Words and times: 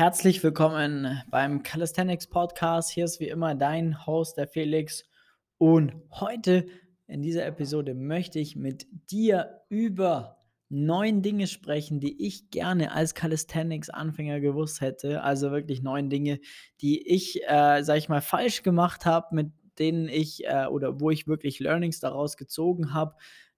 Herzlich 0.00 0.42
willkommen 0.42 1.22
beim 1.30 1.62
Calisthenics 1.62 2.26
Podcast. 2.26 2.88
Hier 2.88 3.04
ist 3.04 3.20
wie 3.20 3.28
immer 3.28 3.54
dein 3.54 4.06
Host, 4.06 4.38
der 4.38 4.48
Felix. 4.48 5.04
Und 5.58 5.92
heute 6.10 6.64
in 7.06 7.20
dieser 7.20 7.44
Episode 7.44 7.94
möchte 7.94 8.38
ich 8.38 8.56
mit 8.56 8.86
dir 9.10 9.60
über 9.68 10.38
neun 10.70 11.20
Dinge 11.20 11.46
sprechen, 11.46 12.00
die 12.00 12.26
ich 12.26 12.48
gerne 12.48 12.92
als 12.92 13.14
Calisthenics-Anfänger 13.14 14.40
gewusst 14.40 14.80
hätte. 14.80 15.22
Also 15.22 15.50
wirklich 15.50 15.82
neun 15.82 16.08
Dinge, 16.08 16.40
die 16.80 17.06
ich, 17.06 17.42
äh, 17.46 17.82
sag 17.82 17.98
ich 17.98 18.08
mal, 18.08 18.22
falsch 18.22 18.62
gemacht 18.62 19.04
habe, 19.04 19.34
mit 19.34 19.52
denen 19.78 20.08
ich 20.08 20.46
äh, 20.46 20.64
oder 20.64 20.98
wo 20.98 21.10
ich 21.10 21.26
wirklich 21.26 21.60
Learnings 21.60 22.00
daraus 22.00 22.38
gezogen 22.38 22.94
habe, 22.94 23.16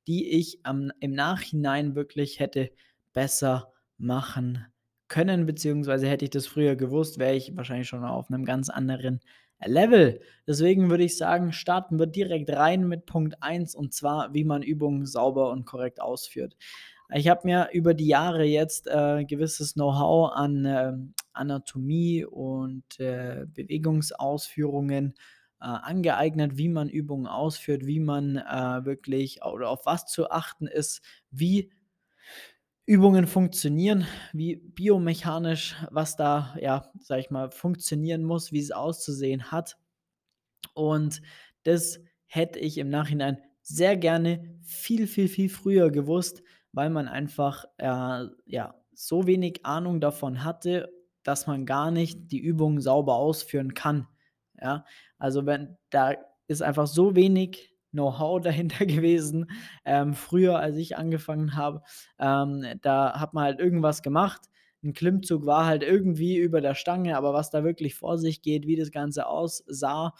die 0.08 0.28
ich 0.28 0.58
ähm, 0.66 0.90
im 0.98 1.12
Nachhinein 1.12 1.94
wirklich 1.94 2.40
hätte 2.40 2.72
besser 3.12 3.72
machen 3.96 4.66
können, 5.12 5.44
beziehungsweise 5.44 6.08
hätte 6.08 6.24
ich 6.24 6.30
das 6.30 6.46
früher 6.46 6.74
gewusst, 6.74 7.18
wäre 7.18 7.34
ich 7.34 7.54
wahrscheinlich 7.54 7.86
schon 7.86 8.02
auf 8.02 8.30
einem 8.30 8.46
ganz 8.46 8.70
anderen 8.70 9.20
Level. 9.64 10.20
Deswegen 10.46 10.88
würde 10.88 11.04
ich 11.04 11.18
sagen, 11.18 11.52
starten 11.52 11.98
wir 11.98 12.06
direkt 12.06 12.50
rein 12.50 12.88
mit 12.88 13.04
Punkt 13.04 13.42
1 13.42 13.74
und 13.74 13.92
zwar, 13.92 14.32
wie 14.32 14.44
man 14.44 14.62
Übungen 14.62 15.04
sauber 15.04 15.50
und 15.50 15.66
korrekt 15.66 16.00
ausführt. 16.00 16.56
Ich 17.14 17.28
habe 17.28 17.42
mir 17.44 17.68
über 17.72 17.92
die 17.92 18.06
Jahre 18.06 18.44
jetzt 18.44 18.86
äh, 18.88 19.24
gewisses 19.24 19.74
Know-how 19.74 20.32
an 20.32 20.64
äh, 20.64 20.94
Anatomie 21.34 22.24
und 22.24 22.98
äh, 22.98 23.44
Bewegungsausführungen 23.52 25.12
äh, 25.60 25.66
angeeignet, 25.66 26.56
wie 26.56 26.70
man 26.70 26.88
Übungen 26.88 27.26
ausführt, 27.26 27.84
wie 27.84 28.00
man 28.00 28.36
äh, 28.36 28.84
wirklich 28.86 29.44
oder 29.44 29.68
auf 29.68 29.84
was 29.84 30.06
zu 30.06 30.30
achten 30.30 30.66
ist, 30.66 31.02
wie 31.30 31.70
Übungen 32.84 33.26
funktionieren, 33.26 34.06
wie 34.32 34.56
biomechanisch, 34.56 35.76
was 35.90 36.16
da, 36.16 36.56
ja, 36.60 36.90
sag 37.00 37.20
ich 37.20 37.30
mal, 37.30 37.50
funktionieren 37.50 38.24
muss, 38.24 38.50
wie 38.52 38.58
es 38.58 38.72
auszusehen 38.72 39.52
hat. 39.52 39.76
Und 40.74 41.22
das 41.62 42.00
hätte 42.26 42.58
ich 42.58 42.78
im 42.78 42.90
Nachhinein 42.90 43.38
sehr 43.62 43.96
gerne 43.96 44.58
viel, 44.62 45.06
viel, 45.06 45.28
viel 45.28 45.48
früher 45.48 45.90
gewusst, 45.90 46.42
weil 46.72 46.90
man 46.90 47.06
einfach 47.06 47.66
äh, 47.78 48.26
ja, 48.46 48.74
so 48.92 49.26
wenig 49.26 49.64
Ahnung 49.64 50.00
davon 50.00 50.42
hatte, 50.42 50.92
dass 51.22 51.46
man 51.46 51.66
gar 51.66 51.90
nicht 51.90 52.32
die 52.32 52.40
Übungen 52.40 52.80
sauber 52.80 53.14
ausführen 53.14 53.74
kann. 53.74 54.08
Ja, 54.60 54.84
also 55.18 55.46
wenn 55.46 55.76
da 55.90 56.14
ist 56.48 56.62
einfach 56.62 56.86
so 56.86 57.14
wenig 57.14 57.71
Know-how 57.92 58.40
dahinter 58.40 58.86
gewesen. 58.86 59.50
Ähm, 59.84 60.14
früher, 60.14 60.58
als 60.58 60.76
ich 60.76 60.96
angefangen 60.96 61.56
habe, 61.56 61.82
ähm, 62.18 62.64
da 62.82 63.20
hat 63.20 63.34
man 63.34 63.44
halt 63.44 63.60
irgendwas 63.60 64.02
gemacht. 64.02 64.42
Ein 64.82 64.94
Klimmzug 64.94 65.46
war 65.46 65.66
halt 65.66 65.82
irgendwie 65.84 66.36
über 66.38 66.60
der 66.60 66.74
Stange, 66.74 67.16
aber 67.16 67.32
was 67.32 67.50
da 67.50 67.62
wirklich 67.64 67.94
vor 67.94 68.18
sich 68.18 68.42
geht, 68.42 68.66
wie 68.66 68.76
das 68.76 68.90
Ganze 68.90 69.26
aussah 69.28 70.12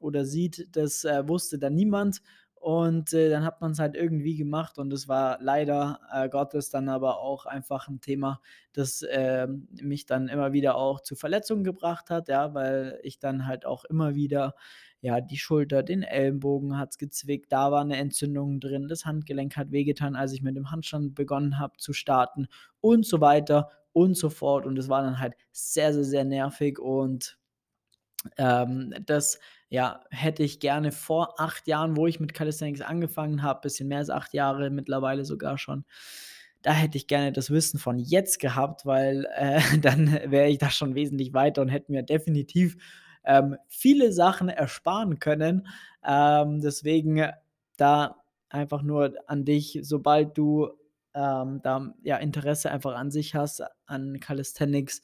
oder 0.00 0.24
sieht, 0.24 0.68
das 0.76 1.04
äh, 1.04 1.28
wusste 1.28 1.58
dann 1.58 1.74
niemand. 1.74 2.20
Und 2.60 3.12
äh, 3.12 3.30
dann 3.30 3.44
hat 3.44 3.60
man 3.60 3.70
es 3.70 3.78
halt 3.78 3.94
irgendwie 3.94 4.34
gemacht 4.36 4.78
und 4.78 4.92
es 4.92 5.06
war 5.06 5.38
leider 5.40 6.00
äh, 6.12 6.28
Gottes 6.28 6.70
dann 6.70 6.88
aber 6.88 7.20
auch 7.20 7.46
einfach 7.46 7.86
ein 7.86 8.00
Thema, 8.00 8.40
das 8.72 9.02
äh, 9.02 9.46
mich 9.80 10.06
dann 10.06 10.26
immer 10.26 10.52
wieder 10.52 10.74
auch 10.74 11.00
zu 11.00 11.14
Verletzungen 11.14 11.62
gebracht 11.62 12.10
hat, 12.10 12.28
ja, 12.28 12.54
weil 12.54 12.98
ich 13.04 13.20
dann 13.20 13.46
halt 13.46 13.64
auch 13.64 13.84
immer 13.84 14.16
wieder 14.16 14.54
ja, 15.00 15.20
die 15.20 15.36
Schulter, 15.36 15.82
den 15.82 16.02
Ellenbogen 16.02 16.76
hat 16.78 16.90
es 16.90 16.98
gezwickt, 16.98 17.52
da 17.52 17.70
war 17.70 17.82
eine 17.82 17.96
Entzündung 17.96 18.60
drin, 18.60 18.88
das 18.88 19.04
Handgelenk 19.04 19.56
hat 19.56 19.70
wehgetan, 19.70 20.16
als 20.16 20.32
ich 20.32 20.42
mit 20.42 20.56
dem 20.56 20.70
Handstand 20.70 21.14
begonnen 21.14 21.58
habe 21.58 21.76
zu 21.78 21.92
starten 21.92 22.48
und 22.80 23.06
so 23.06 23.20
weiter 23.20 23.70
und 23.92 24.16
so 24.16 24.28
fort. 24.30 24.66
Und 24.66 24.78
es 24.78 24.88
war 24.88 25.02
dann 25.02 25.20
halt 25.20 25.34
sehr, 25.52 25.92
sehr, 25.92 26.04
sehr 26.04 26.24
nervig 26.24 26.78
und 26.78 27.38
ähm, 28.36 28.92
das 29.06 29.38
ja, 29.68 30.00
hätte 30.10 30.42
ich 30.42 30.60
gerne 30.60 30.92
vor 30.92 31.40
acht 31.40 31.68
Jahren, 31.68 31.96
wo 31.96 32.06
ich 32.06 32.20
mit 32.20 32.34
Calisthenics 32.34 32.80
angefangen 32.80 33.42
habe, 33.42 33.60
bisschen 33.62 33.88
mehr 33.88 33.98
als 33.98 34.10
acht 34.10 34.34
Jahre 34.34 34.70
mittlerweile 34.70 35.24
sogar 35.24 35.58
schon. 35.58 35.84
Da 36.62 36.72
hätte 36.72 36.98
ich 36.98 37.06
gerne 37.06 37.32
das 37.32 37.50
Wissen 37.50 37.78
von 37.78 37.98
jetzt 37.98 38.40
gehabt, 38.40 38.84
weil 38.86 39.26
äh, 39.36 39.60
dann 39.80 40.12
wäre 40.26 40.48
ich 40.48 40.58
da 40.58 40.70
schon 40.70 40.94
wesentlich 40.94 41.32
weiter 41.34 41.62
und 41.62 41.68
hätte 41.68 41.92
mir 41.92 42.02
definitiv 42.02 42.76
ähm, 43.28 43.56
viele 43.68 44.12
Sachen 44.12 44.48
ersparen 44.48 45.20
können. 45.20 45.68
Ähm, 46.04 46.60
deswegen 46.60 47.30
da 47.76 48.16
einfach 48.48 48.82
nur 48.82 49.14
an 49.26 49.44
dich, 49.44 49.78
sobald 49.82 50.36
du 50.36 50.70
ähm, 51.14 51.60
da 51.62 51.94
ja 52.02 52.16
Interesse 52.16 52.70
einfach 52.70 52.94
an 52.96 53.10
sich 53.10 53.34
hast, 53.34 53.62
an 53.86 54.18
Calisthenics, 54.18 55.02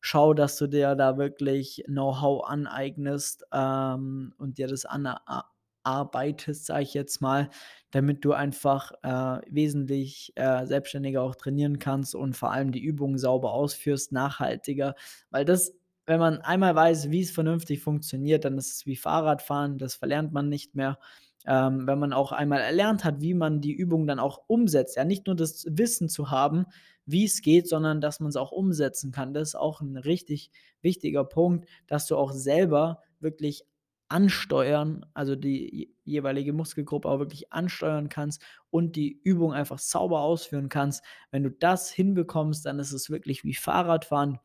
schau, 0.00 0.32
dass 0.34 0.56
du 0.56 0.66
dir 0.66 0.94
da 0.94 1.18
wirklich 1.18 1.84
Know-how 1.86 2.46
aneignest 2.48 3.44
ähm, 3.52 4.32
und 4.38 4.58
dir 4.58 4.68
das 4.68 4.86
anarbeitest, 4.86 6.66
sage 6.66 6.82
ich 6.82 6.94
jetzt 6.94 7.20
mal, 7.20 7.50
damit 7.90 8.24
du 8.24 8.32
einfach 8.32 8.92
äh, 9.02 9.40
wesentlich 9.50 10.32
äh, 10.36 10.64
selbstständiger 10.66 11.22
auch 11.22 11.34
trainieren 11.34 11.78
kannst 11.78 12.14
und 12.14 12.36
vor 12.36 12.52
allem 12.52 12.72
die 12.72 12.82
Übungen 12.82 13.18
sauber 13.18 13.52
ausführst, 13.52 14.12
nachhaltiger, 14.12 14.94
weil 15.30 15.44
das 15.44 15.74
wenn 16.06 16.20
man 16.20 16.40
einmal 16.40 16.74
weiß, 16.74 17.10
wie 17.10 17.20
es 17.20 17.30
vernünftig 17.30 17.80
funktioniert, 17.82 18.44
dann 18.44 18.58
ist 18.58 18.72
es 18.72 18.86
wie 18.86 18.96
Fahrradfahren, 18.96 19.78
das 19.78 19.94
verlernt 19.94 20.32
man 20.32 20.48
nicht 20.48 20.74
mehr. 20.74 20.98
Ähm, 21.46 21.86
wenn 21.86 21.98
man 21.98 22.12
auch 22.12 22.32
einmal 22.32 22.60
erlernt 22.60 23.04
hat, 23.04 23.20
wie 23.20 23.34
man 23.34 23.60
die 23.60 23.72
Übung 23.72 24.06
dann 24.06 24.18
auch 24.18 24.42
umsetzt, 24.48 24.96
ja, 24.96 25.04
nicht 25.04 25.26
nur 25.26 25.36
das 25.36 25.66
Wissen 25.68 26.08
zu 26.08 26.30
haben, 26.30 26.66
wie 27.06 27.24
es 27.24 27.40
geht, 27.40 27.68
sondern 27.68 28.00
dass 28.00 28.18
man 28.20 28.28
es 28.30 28.36
auch 28.36 28.50
umsetzen 28.52 29.12
kann. 29.12 29.32
Das 29.32 29.48
ist 29.50 29.54
auch 29.54 29.80
ein 29.80 29.96
richtig 29.96 30.50
wichtiger 30.82 31.24
Punkt, 31.24 31.68
dass 31.86 32.06
du 32.06 32.16
auch 32.16 32.32
selber 32.32 33.00
wirklich 33.20 33.64
ansteuern, 34.08 35.04
also 35.14 35.34
die 35.36 35.92
jeweilige 36.04 36.52
Muskelgruppe 36.52 37.08
auch 37.08 37.18
wirklich 37.18 37.52
ansteuern 37.52 38.08
kannst 38.08 38.42
und 38.70 38.94
die 38.96 39.20
Übung 39.24 39.52
einfach 39.52 39.78
sauber 39.78 40.20
ausführen 40.20 40.68
kannst. 40.68 41.02
Wenn 41.30 41.42
du 41.42 41.50
das 41.50 41.90
hinbekommst, 41.90 42.66
dann 42.66 42.78
ist 42.78 42.92
es 42.92 43.10
wirklich 43.10 43.44
wie 43.44 43.54
Fahrradfahren 43.54 44.38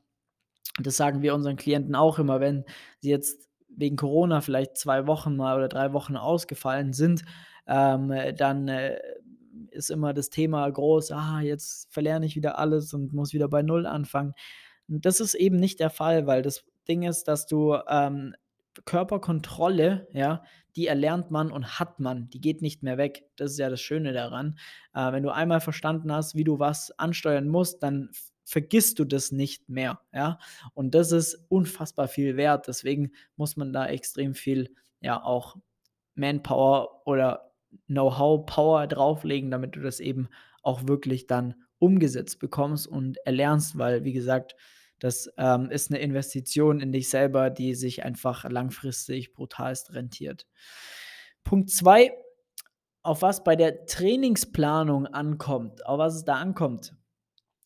das 0.80 0.98
sagen 0.98 1.22
wir 1.22 1.34
unseren 1.34 1.58
Klienten 1.58 1.96
auch 1.96 2.20
immer, 2.20 2.40
wenn 2.40 2.66
sie 3.00 3.10
jetzt 3.10 3.50
wegen 3.70 3.96
Corona 3.96 4.42
vielleicht 4.42 4.78
zwei 4.78 5.08
Wochen 5.08 5.36
mal 5.36 5.58
oder 5.58 5.68
drei 5.68 5.94
Wochen 5.94 6.16
ausgefallen 6.16 6.94
sind, 6.94 7.24
ähm, 7.68 8.14
dann 8.38 8.68
äh, 8.68 9.00
ist 9.72 9.90
immer 9.90 10.14
das 10.14 10.30
Thema 10.30 10.70
groß, 10.70 11.12
ah, 11.12 11.42
jetzt 11.42 11.92
verlerne 11.92 12.26
ich 12.26 12.36
wieder 12.36 12.58
alles 12.60 12.94
und 12.94 13.14
muss 13.14 13.34
wieder 13.34 13.48
bei 13.48 13.62
Null 13.62 13.86
anfangen. 13.86 14.34
Und 14.88 15.06
das 15.06 15.20
ist 15.20 15.36
eben 15.36 15.58
nicht 15.58 15.80
der 15.80 15.90
Fall, 15.90 16.28
weil 16.28 16.42
das 16.42 16.66
Ding 16.88 17.04
ist, 17.04 17.28
dass 17.28 17.48
du 17.48 17.78
ähm, 17.88 18.36
Körperkontrolle, 18.86 20.08
ja, 20.14 20.44
die 20.76 20.88
erlernt 20.88 21.32
man 21.32 21.52
und 21.52 21.80
hat 21.80 22.00
man, 22.00 22.30
die 22.30 22.40
geht 22.40 22.62
nicht 22.62 22.84
mehr 22.84 22.98
weg. 22.98 23.26
Das 23.36 23.52
ist 23.52 23.60
ja 23.60 23.70
das 23.70 23.82
Schöne 23.82 24.14
daran. 24.14 24.58
Äh, 24.94 25.12
wenn 25.12 25.24
du 25.24 25.30
einmal 25.30 25.62
verstanden 25.62 26.12
hast, 26.12 26.36
wie 26.36 26.44
du 26.44 26.60
was 26.60 26.98
ansteuern 26.98 27.48
musst, 27.48 27.84
dann 27.84 28.10
vergisst 28.44 29.00
du 29.00 29.06
das 29.06 29.32
nicht 29.32 29.70
mehr, 29.70 30.02
ja. 30.14 30.40
Und 30.74 30.96
das 30.96 31.12
ist 31.12 31.46
unfassbar 31.50 32.08
viel 32.08 32.38
wert. 32.38 32.68
Deswegen 32.68 33.12
muss 33.36 33.58
man 33.58 33.74
da 33.74 33.88
extrem 33.88 34.34
viel, 34.34 34.76
ja, 35.00 35.24
auch 35.24 35.58
Manpower 36.16 37.06
oder 37.06 37.52
Know-how-Power 37.88 38.88
drauflegen, 38.88 39.52
damit 39.52 39.76
du 39.76 39.82
das 39.82 40.00
eben 40.00 40.30
auch 40.62 40.88
wirklich 40.88 41.28
dann 41.28 41.56
umgesetzt 41.80 42.40
bekommst 42.40 42.88
und 42.88 43.18
erlernst, 43.26 43.78
weil, 43.78 44.04
wie 44.04 44.14
gesagt, 44.14 44.56
das 45.00 45.32
ähm, 45.38 45.72
ist 45.72 45.90
eine 45.90 46.00
Investition 46.00 46.80
in 46.80 46.92
dich 46.92 47.10
selber, 47.10 47.50
die 47.50 47.74
sich 47.74 48.04
einfach 48.04 48.48
langfristig 48.48 49.34
brutalst 49.34 49.94
rentiert. 49.96 50.46
Punkt 51.44 51.72
2, 51.72 52.14
auf 53.02 53.24
was 53.24 53.44
bei 53.44 53.56
der 53.56 53.88
Trainingsplanung 53.88 55.08
ankommt, 55.08 55.86
auf 55.88 55.98
was 55.98 56.16
es 56.16 56.24
da 56.24 56.36
ankommt. 56.36 56.96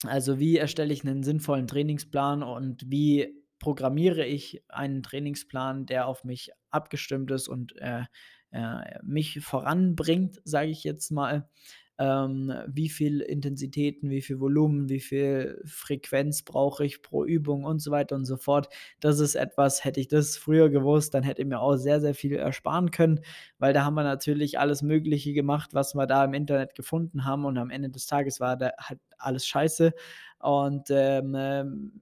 Also 0.07 0.39
wie 0.39 0.57
erstelle 0.57 0.93
ich 0.93 1.05
einen 1.05 1.23
sinnvollen 1.23 1.67
Trainingsplan 1.67 2.43
und 2.43 2.89
wie 2.89 3.43
programmiere 3.59 4.25
ich 4.25 4.63
einen 4.69 5.03
Trainingsplan, 5.03 5.85
der 5.85 6.07
auf 6.07 6.23
mich 6.23 6.51
abgestimmt 6.69 7.31
ist 7.31 7.47
und 7.47 7.75
äh, 7.77 8.03
äh, 8.51 8.99
mich 9.03 9.39
voranbringt, 9.41 10.41
sage 10.43 10.69
ich 10.69 10.83
jetzt 10.83 11.11
mal 11.11 11.49
ähm, 11.97 12.53
wie 12.67 12.89
viel 12.89 13.21
Intensitäten, 13.21 14.09
wie 14.09 14.21
viel 14.21 14.39
Volumen, 14.39 14.89
wie 14.89 14.99
viel 14.99 15.61
Frequenz 15.65 16.43
brauche 16.43 16.85
ich 16.85 17.01
pro 17.01 17.23
Übung 17.25 17.63
und 17.63 17.79
so 17.79 17.91
weiter 17.91 18.15
und 18.15 18.25
so 18.25 18.37
fort. 18.37 18.69
Das 18.99 19.19
ist 19.19 19.35
etwas, 19.35 19.85
hätte 19.85 19.99
ich 19.99 20.07
das 20.07 20.37
früher 20.37 20.69
gewusst, 20.69 21.13
dann 21.13 21.23
hätte 21.23 21.41
ich 21.41 21.47
mir 21.47 21.59
auch 21.59 21.77
sehr, 21.77 22.01
sehr 22.01 22.13
viel 22.13 22.33
ersparen 22.35 22.91
können, 22.91 23.21
weil 23.59 23.73
da 23.73 23.85
haben 23.85 23.95
wir 23.95 24.03
natürlich 24.03 24.59
alles 24.59 24.81
Mögliche 24.81 25.33
gemacht, 25.33 25.73
was 25.73 25.95
wir 25.95 26.07
da 26.07 26.25
im 26.25 26.33
Internet 26.33 26.75
gefunden 26.75 27.25
haben 27.25 27.45
und 27.45 27.57
am 27.57 27.69
Ende 27.69 27.89
des 27.89 28.07
Tages 28.07 28.39
war 28.39 28.57
da 28.57 28.71
halt 28.77 28.99
alles 29.17 29.45
scheiße. 29.47 29.93
Und 30.39 30.89
ähm, 30.89 31.35
ähm 31.37 32.01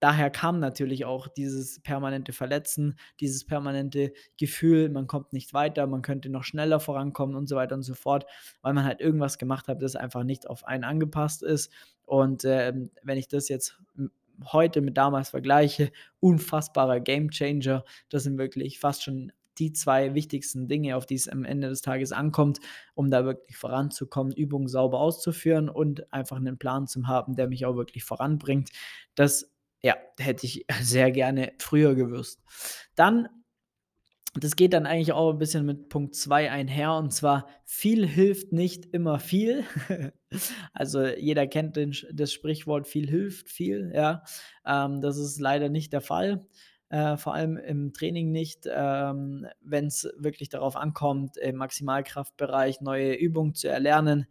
daher 0.00 0.30
kam 0.30 0.58
natürlich 0.58 1.04
auch 1.04 1.28
dieses 1.28 1.80
permanente 1.80 2.32
Verletzen, 2.32 2.98
dieses 3.20 3.44
permanente 3.44 4.12
Gefühl, 4.38 4.88
man 4.88 5.06
kommt 5.06 5.34
nicht 5.34 5.52
weiter, 5.52 5.86
man 5.86 6.00
könnte 6.02 6.30
noch 6.30 6.42
schneller 6.42 6.80
vorankommen 6.80 7.36
und 7.36 7.48
so 7.48 7.56
weiter 7.56 7.74
und 7.74 7.82
so 7.82 7.94
fort, 7.94 8.24
weil 8.62 8.72
man 8.72 8.84
halt 8.84 9.00
irgendwas 9.00 9.36
gemacht 9.36 9.68
hat, 9.68 9.82
das 9.82 9.96
einfach 9.96 10.24
nicht 10.24 10.48
auf 10.48 10.64
einen 10.64 10.84
angepasst 10.84 11.42
ist. 11.42 11.70
Und 12.06 12.44
äh, 12.44 12.72
wenn 13.02 13.18
ich 13.18 13.28
das 13.28 13.48
jetzt 13.50 13.78
heute 14.46 14.80
mit 14.80 14.96
damals 14.96 15.30
vergleiche, 15.30 15.92
unfassbarer 16.20 17.00
Gamechanger. 17.00 17.84
Das 18.08 18.22
sind 18.22 18.38
wirklich 18.38 18.78
fast 18.78 19.02
schon 19.02 19.32
die 19.58 19.72
zwei 19.72 20.14
wichtigsten 20.14 20.68
Dinge, 20.68 20.96
auf 20.96 21.06
die 21.06 21.14
es 21.14 21.28
am 21.28 21.44
Ende 21.44 21.68
des 21.68 21.82
Tages 21.82 22.12
ankommt, 22.12 22.60
um 22.94 23.10
da 23.10 23.24
wirklich 23.24 23.56
voranzukommen, 23.56 24.32
Übungen 24.32 24.68
sauber 24.68 25.00
auszuführen 25.00 25.68
und 25.68 26.12
einfach 26.12 26.36
einen 26.36 26.58
Plan 26.58 26.86
zu 26.86 27.06
haben, 27.06 27.34
der 27.34 27.48
mich 27.48 27.66
auch 27.66 27.76
wirklich 27.76 28.04
voranbringt. 28.04 28.70
Das 29.14 29.50
ja, 29.82 29.96
hätte 30.18 30.46
ich 30.46 30.66
sehr 30.82 31.10
gerne 31.10 31.52
früher 31.58 31.94
gewusst. 31.94 32.40
Dann 32.94 33.28
das 34.34 34.54
geht 34.54 34.74
dann 34.74 34.86
eigentlich 34.86 35.12
auch 35.12 35.32
ein 35.32 35.38
bisschen 35.38 35.66
mit 35.66 35.88
Punkt 35.88 36.14
2 36.14 36.52
einher 36.52 36.94
und 36.94 37.12
zwar 37.12 37.48
viel 37.64 38.06
hilft 38.06 38.52
nicht 38.52 38.86
immer 38.94 39.18
viel. 39.18 39.64
also 40.72 41.04
jeder 41.04 41.48
kennt 41.48 41.74
den, 41.74 41.96
das 42.12 42.32
Sprichwort 42.32 42.86
viel 42.86 43.10
hilft 43.10 43.48
viel, 43.48 43.90
ja. 43.92 44.22
Ähm, 44.64 45.00
das 45.00 45.18
ist 45.18 45.40
leider 45.40 45.68
nicht 45.68 45.92
der 45.92 46.00
Fall. 46.00 46.46
Äh, 46.90 47.16
vor 47.16 47.34
allem 47.34 47.56
im 47.56 47.92
Training 47.92 48.32
nicht, 48.32 48.68
ähm, 48.68 49.46
wenn 49.60 49.86
es 49.86 50.08
wirklich 50.16 50.48
darauf 50.48 50.76
ankommt, 50.76 51.36
im 51.36 51.56
Maximalkraftbereich 51.56 52.80
neue 52.80 53.14
Übungen 53.14 53.54
zu 53.54 53.68
erlernen, 53.68 54.26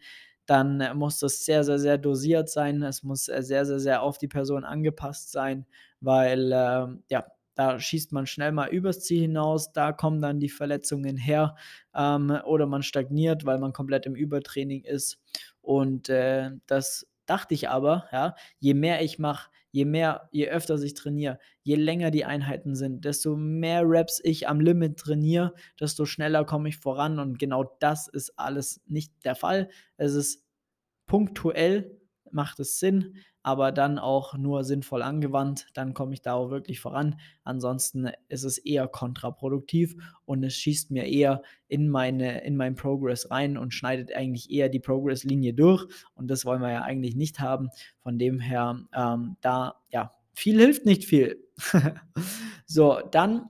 dann 0.45 0.97
muss 0.97 1.19
das 1.19 1.45
sehr, 1.45 1.63
sehr, 1.63 1.79
sehr 1.79 1.97
dosiert 1.97 2.49
sein. 2.49 2.81
Es 2.83 3.03
muss 3.03 3.25
sehr, 3.25 3.43
sehr, 3.43 3.79
sehr 3.79 4.01
auf 4.01 4.17
die 4.17 4.27
Person 4.27 4.65
angepasst 4.65 5.31
sein, 5.31 5.65
weil 6.01 6.51
äh, 6.51 6.87
ja, 7.09 7.25
da 7.55 7.79
schießt 7.79 8.13
man 8.13 8.25
schnell 8.25 8.51
mal 8.51 8.69
übers 8.69 9.01
Ziel 9.01 9.21
hinaus, 9.21 9.71
da 9.73 9.91
kommen 9.91 10.21
dann 10.21 10.39
die 10.39 10.49
Verletzungen 10.49 11.17
her 11.17 11.55
ähm, 11.93 12.31
oder 12.45 12.65
man 12.67 12.83
stagniert, 12.83 13.45
weil 13.45 13.59
man 13.59 13.73
komplett 13.73 14.05
im 14.05 14.15
Übertraining 14.15 14.83
ist. 14.83 15.19
Und 15.61 16.09
äh, 16.09 16.51
das 16.67 17.05
dachte 17.29 17.53
ich 17.53 17.69
aber, 17.69 18.07
ja, 18.11 18.35
je 18.59 18.73
mehr 18.73 19.01
ich 19.01 19.19
mache, 19.19 19.49
je 19.71 19.85
mehr, 19.85 20.29
je 20.31 20.49
öfter 20.49 20.81
ich 20.81 20.93
trainiere, 20.93 21.39
je 21.63 21.75
länger 21.75 22.11
die 22.11 22.25
Einheiten 22.25 22.75
sind, 22.75 23.05
desto 23.05 23.35
mehr 23.35 23.83
Reps 23.85 24.19
ich 24.23 24.47
am 24.47 24.59
Limit 24.59 24.97
trainiere, 24.97 25.53
desto 25.79 26.05
schneller 26.05 26.45
komme 26.45 26.69
ich 26.69 26.77
voran. 26.77 27.19
Und 27.19 27.39
genau 27.39 27.75
das 27.79 28.07
ist 28.07 28.33
alles 28.37 28.81
nicht 28.87 29.13
der 29.25 29.35
Fall. 29.35 29.69
Es 29.97 30.13
ist 30.13 30.45
punktuell 31.05 31.98
macht 32.31 32.59
es 32.59 32.79
Sinn, 32.79 33.15
aber 33.41 33.71
dann 33.71 33.99
auch 33.99 34.35
nur 34.35 34.63
sinnvoll 34.63 35.01
angewandt, 35.01 35.67
dann 35.73 35.93
komme 35.93 36.13
ich 36.13 36.21
da 36.21 36.33
auch 36.33 36.49
wirklich 36.49 36.79
voran. 36.79 37.19
Ansonsten 37.43 38.09
ist 38.27 38.43
es 38.43 38.57
eher 38.57 38.87
kontraproduktiv 38.87 39.95
und 40.25 40.43
es 40.43 40.55
schießt 40.55 40.91
mir 40.91 41.05
eher 41.05 41.41
in, 41.67 41.89
meine, 41.89 42.43
in 42.43 42.57
meinen 42.57 42.75
Progress 42.75 43.31
rein 43.31 43.57
und 43.57 43.73
schneidet 43.73 44.13
eigentlich 44.13 44.51
eher 44.51 44.69
die 44.69 44.79
Progress-Linie 44.79 45.53
durch 45.53 45.87
und 46.15 46.27
das 46.27 46.45
wollen 46.45 46.61
wir 46.61 46.71
ja 46.71 46.81
eigentlich 46.81 47.15
nicht 47.15 47.39
haben. 47.39 47.69
Von 47.99 48.19
dem 48.19 48.39
her, 48.39 48.79
ähm, 48.93 49.37
da, 49.41 49.75
ja, 49.89 50.13
viel 50.33 50.59
hilft 50.59 50.85
nicht 50.85 51.05
viel. 51.05 51.43
so, 52.65 52.99
dann 53.11 53.49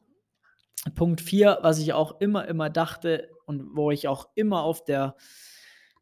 Punkt 0.95 1.21
4, 1.21 1.59
was 1.61 1.79
ich 1.79 1.93
auch 1.93 2.21
immer, 2.21 2.47
immer 2.47 2.69
dachte 2.69 3.29
und 3.45 3.75
wo 3.75 3.91
ich 3.91 4.07
auch 4.07 4.29
immer 4.35 4.63
auf 4.63 4.83
der 4.83 5.15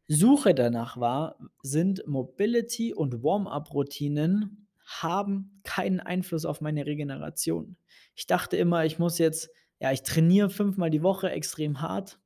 Suche 0.08 0.54
danach 0.54 0.98
war, 0.98 1.38
sind 1.62 2.02
Mobility 2.06 2.94
und 2.94 3.22
Warm-up-Routinen 3.22 4.66
haben 4.86 5.60
keinen 5.64 6.00
Einfluss 6.00 6.46
auf 6.46 6.62
meine 6.62 6.86
Regeneration. 6.86 7.76
Ich 8.14 8.26
dachte 8.26 8.56
immer, 8.56 8.86
ich 8.86 8.98
muss 8.98 9.18
jetzt, 9.18 9.50
ja, 9.80 9.92
ich 9.92 10.02
trainiere 10.02 10.48
fünfmal 10.48 10.88
die 10.88 11.02
Woche 11.02 11.30
extrem 11.30 11.82
hart 11.82 12.18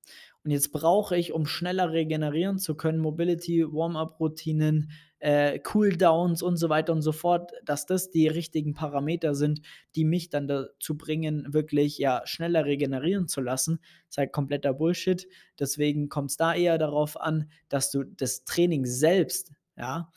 und 0.44 0.52
jetzt 0.52 0.70
brauche 0.70 1.16
ich, 1.16 1.32
um 1.32 1.44
schneller 1.44 1.90
regenerieren 1.90 2.58
zu 2.58 2.76
können, 2.76 2.98
Mobility, 2.98 3.64
Warm-up-Routinen, 3.64 4.92
äh, 5.22 5.60
Cooldowns 5.60 6.42
und 6.42 6.56
so 6.56 6.68
weiter 6.68 6.92
und 6.92 7.02
so 7.02 7.12
fort, 7.12 7.52
dass 7.64 7.86
das 7.86 8.10
die 8.10 8.26
richtigen 8.26 8.74
Parameter 8.74 9.36
sind, 9.36 9.62
die 9.94 10.04
mich 10.04 10.30
dann 10.30 10.48
dazu 10.48 10.98
bringen, 10.98 11.54
wirklich 11.54 11.96
ja 11.98 12.22
schneller 12.24 12.64
regenerieren 12.64 13.28
zu 13.28 13.40
lassen. 13.40 13.78
Das 13.80 14.10
ist 14.10 14.18
halt 14.18 14.32
kompletter 14.32 14.74
Bullshit. 14.74 15.28
Deswegen 15.60 16.08
kommt 16.08 16.30
es 16.30 16.36
da 16.38 16.54
eher 16.54 16.76
darauf 16.76 17.20
an, 17.20 17.48
dass 17.68 17.92
du 17.92 18.02
das 18.02 18.42
Training 18.44 18.84
selbst, 18.84 19.52
ja, 19.76 20.10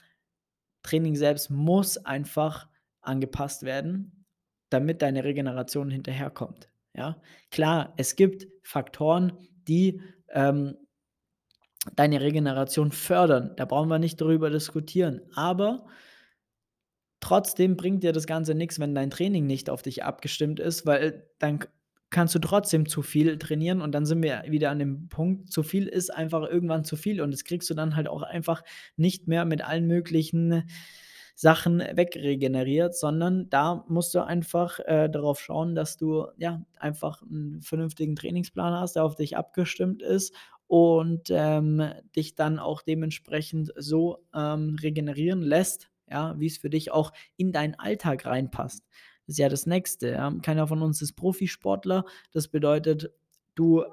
Training 0.81 1.15
selbst 1.15 1.51
muss 1.51 1.97
einfach 1.99 2.67
angepasst 3.01 3.61
werden, 3.61 4.25
damit 4.69 5.03
deine 5.03 5.23
Regeneration 5.23 5.91
hinterherkommt. 5.91 6.67
Ja, 6.95 7.21
klar, 7.51 7.93
es 7.97 8.15
gibt 8.15 8.47
Faktoren, 8.63 9.33
die 9.67 10.01
ähm, 10.29 10.77
deine 11.95 12.21
Regeneration 12.21 12.91
fördern. 12.91 13.53
Da 13.57 13.65
brauchen 13.65 13.89
wir 13.89 13.99
nicht 13.99 14.19
darüber 14.19 14.49
diskutieren. 14.49 15.21
Aber 15.33 15.85
trotzdem 17.19 17.77
bringt 17.77 18.03
dir 18.03 18.13
das 18.13 18.27
Ganze 18.27 18.55
nichts, 18.55 18.79
wenn 18.79 18.95
dein 18.95 19.09
Training 19.09 19.45
nicht 19.45 19.69
auf 19.69 19.81
dich 19.81 20.03
abgestimmt 20.03 20.59
ist, 20.59 20.85
weil 20.85 21.27
dann 21.39 21.59
kannst 22.09 22.35
du 22.35 22.39
trotzdem 22.39 22.87
zu 22.87 23.01
viel 23.01 23.37
trainieren 23.37 23.81
und 23.81 23.91
dann 23.91 24.05
sind 24.05 24.23
wir 24.23 24.43
wieder 24.47 24.69
an 24.69 24.79
dem 24.79 25.09
Punkt, 25.09 25.51
zu 25.51 25.63
viel 25.63 25.87
ist 25.87 26.13
einfach 26.13 26.43
irgendwann 26.47 26.85
zu 26.85 26.95
viel 26.95 27.19
und 27.19 27.31
das 27.31 27.43
kriegst 27.43 27.69
du 27.69 27.73
dann 27.73 27.95
halt 27.95 28.07
auch 28.07 28.21
einfach 28.21 28.63
nicht 28.95 29.27
mehr 29.27 29.43
mit 29.43 29.65
allen 29.65 29.87
möglichen 29.87 30.63
Sachen 31.35 31.79
wegregeneriert, 31.79 32.95
sondern 32.95 33.49
da 33.49 33.83
musst 33.89 34.15
du 34.15 34.25
einfach 34.25 34.79
äh, 34.79 35.09
darauf 35.09 35.41
schauen, 35.41 35.75
dass 35.75 35.97
du 35.97 36.27
ja 36.37 36.63
einfach 36.79 37.21
einen 37.23 37.61
vernünftigen 37.61 38.15
Trainingsplan 38.15 38.79
hast, 38.79 38.95
der 38.95 39.03
auf 39.03 39.15
dich 39.15 39.35
abgestimmt 39.35 40.01
ist 40.01 40.33
und 40.67 41.29
ähm, 41.29 41.83
dich 42.15 42.35
dann 42.35 42.59
auch 42.59 42.81
dementsprechend 42.81 43.71
so 43.77 44.25
ähm, 44.33 44.77
regenerieren 44.81 45.41
lässt, 45.41 45.89
ja, 46.09 46.39
wie 46.39 46.47
es 46.47 46.57
für 46.57 46.69
dich 46.69 46.91
auch 46.91 47.11
in 47.37 47.51
deinen 47.51 47.75
Alltag 47.75 48.25
reinpasst. 48.25 48.83
Das 49.25 49.33
ist 49.33 49.39
ja 49.39 49.49
das 49.49 49.65
Nächste. 49.65 50.09
Ja. 50.09 50.31
Keiner 50.41 50.67
von 50.67 50.81
uns 50.81 51.01
ist 51.01 51.13
Profisportler. 51.13 52.05
Das 52.31 52.47
bedeutet, 52.47 53.11
du 53.55 53.83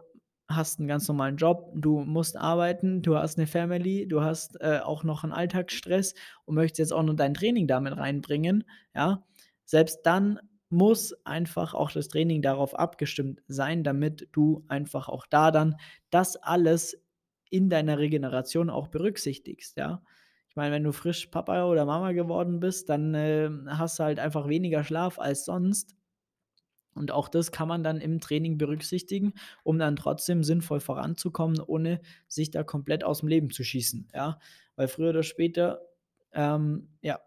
hast 0.49 0.79
einen 0.79 0.89
ganz 0.89 1.09
normalen 1.09 1.37
Job, 1.37 1.73
du 1.75 2.01
musst 2.01 2.37
arbeiten, 2.37 3.01
du 3.03 3.17
hast 3.17 3.39
eine 3.39 3.47
Family, 3.47 4.07
du 4.07 4.23
hast 4.23 4.61
äh, 4.61 4.81
auch 4.83 5.05
noch 5.05 5.25
einen 5.25 5.33
Alltagsstress 5.33 6.15
und 6.45 6.57
möchtest 6.57 6.79
jetzt 6.79 6.93
auch 6.93 7.03
noch 7.03 7.15
dein 7.15 7.35
Training 7.35 7.67
damit 7.67 7.97
reinbringen, 7.97 8.65
ja. 8.95 9.25
Selbst 9.65 10.01
dann 10.05 10.39
muss 10.73 11.15
einfach 11.25 11.75
auch 11.75 11.93
das 11.93 12.09
Training 12.09 12.43
darauf 12.43 12.75
abgestimmt 12.79 13.43
sein, 13.49 13.85
damit 13.85 14.29
du 14.33 14.65
einfach 14.69 15.09
auch 15.09 15.27
da 15.29 15.51
dann 15.51 15.77
das 16.11 16.37
alles 16.37 17.01
in 17.51 17.69
deiner 17.71 17.99
Regeneration 17.99 18.71
auch 18.71 18.89
berücksichtigst, 18.89 19.77
ja. 19.77 20.03
Ich 20.49 20.57
meine, 20.57 20.75
wenn 20.75 20.85
du 20.85 20.93
frisch 20.93 21.27
Papa 21.29 21.65
oder 21.65 21.87
Mama 21.87 22.13
geworden 22.13 22.61
bist, 22.61 22.91
dann 22.91 23.15
äh, 23.15 23.49
hast 23.69 23.99
du 23.99 24.05
halt 24.05 24.19
einfach 24.19 24.49
weniger 24.49 24.85
Schlaf 24.85 25.19
als 25.19 25.47
sonst. 25.47 25.97
Und 26.95 27.11
auch 27.11 27.29
das 27.29 27.53
kann 27.53 27.69
man 27.69 27.83
dann 27.83 28.01
im 28.01 28.21
Training 28.21 28.59
berücksichtigen, 28.59 29.33
um 29.63 29.79
dann 29.79 29.97
trotzdem 29.97 30.45
sinnvoll 30.45 30.81
voranzukommen, 30.81 31.59
ohne 31.61 32.01
sich 32.29 32.51
da 32.51 32.65
komplett 32.65 33.03
aus 33.03 33.21
dem 33.21 33.29
Leben 33.29 33.51
zu 33.51 33.65
schießen, 33.65 34.09
ja. 34.15 34.39
Weil 34.77 34.89
früher 34.89 35.11
oder 35.11 35.23
später, 35.23 35.81
ähm, 36.33 36.89
ja, 37.01 37.21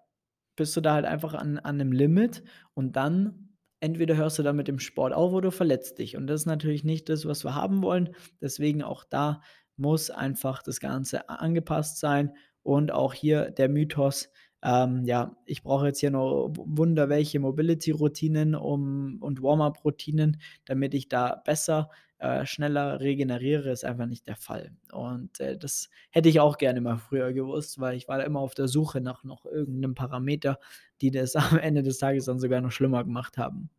bist 0.55 0.75
du 0.75 0.81
da 0.81 0.93
halt 0.93 1.05
einfach 1.05 1.33
an, 1.33 1.57
an 1.59 1.81
einem 1.81 1.91
Limit 1.91 2.43
und 2.73 2.95
dann 2.95 3.49
entweder 3.79 4.15
hörst 4.15 4.39
du 4.39 4.43
dann 4.43 4.55
mit 4.55 4.67
dem 4.67 4.79
Sport 4.79 5.13
auf 5.13 5.33
oder 5.33 5.51
verletzt 5.51 5.99
dich. 5.99 6.17
Und 6.17 6.27
das 6.27 6.41
ist 6.41 6.45
natürlich 6.47 6.83
nicht 6.83 7.09
das, 7.09 7.25
was 7.25 7.43
wir 7.43 7.55
haben 7.55 7.83
wollen. 7.83 8.15
Deswegen 8.41 8.81
auch 8.81 9.03
da 9.03 9.41
muss 9.77 10.09
einfach 10.09 10.63
das 10.63 10.79
Ganze 10.79 11.29
angepasst 11.29 11.99
sein 11.99 12.31
und 12.63 12.91
auch 12.91 13.13
hier 13.13 13.51
der 13.51 13.69
Mythos, 13.69 14.29
ähm, 14.63 15.03
ja, 15.05 15.35
ich 15.45 15.61
brauche 15.61 15.87
jetzt 15.87 15.99
hier 15.99 16.09
noch 16.11 16.51
Wunder 16.57 17.09
welche 17.09 17.39
Mobility-Routinen 17.39 18.55
um, 18.55 19.17
und 19.21 19.43
Warm-up-Routinen, 19.43 20.41
damit 20.65 20.93
ich 20.95 21.07
da 21.07 21.35
besser 21.35 21.89
äh, 22.19 22.45
schneller 22.45 22.99
regeneriere, 22.99 23.71
ist 23.71 23.83
einfach 23.83 24.05
nicht 24.05 24.27
der 24.27 24.35
Fall. 24.35 24.71
Und 24.91 25.39
äh, 25.39 25.57
das 25.57 25.89
hätte 26.11 26.29
ich 26.29 26.39
auch 26.39 26.57
gerne 26.57 26.81
mal 26.81 26.97
früher 26.97 27.33
gewusst, 27.33 27.79
weil 27.79 27.95
ich 27.97 28.07
war 28.07 28.17
da 28.17 28.23
immer 28.23 28.39
auf 28.39 28.55
der 28.55 28.67
Suche 28.67 29.01
nach 29.01 29.23
noch 29.23 29.45
irgendeinem 29.45 29.95
Parameter, 29.95 30.59
die 31.01 31.11
das 31.11 31.35
am 31.35 31.57
Ende 31.57 31.83
des 31.83 31.97
Tages 31.97 32.25
dann 32.25 32.39
sogar 32.39 32.61
noch 32.61 32.71
schlimmer 32.71 33.03
gemacht 33.03 33.37
haben. 33.37 33.69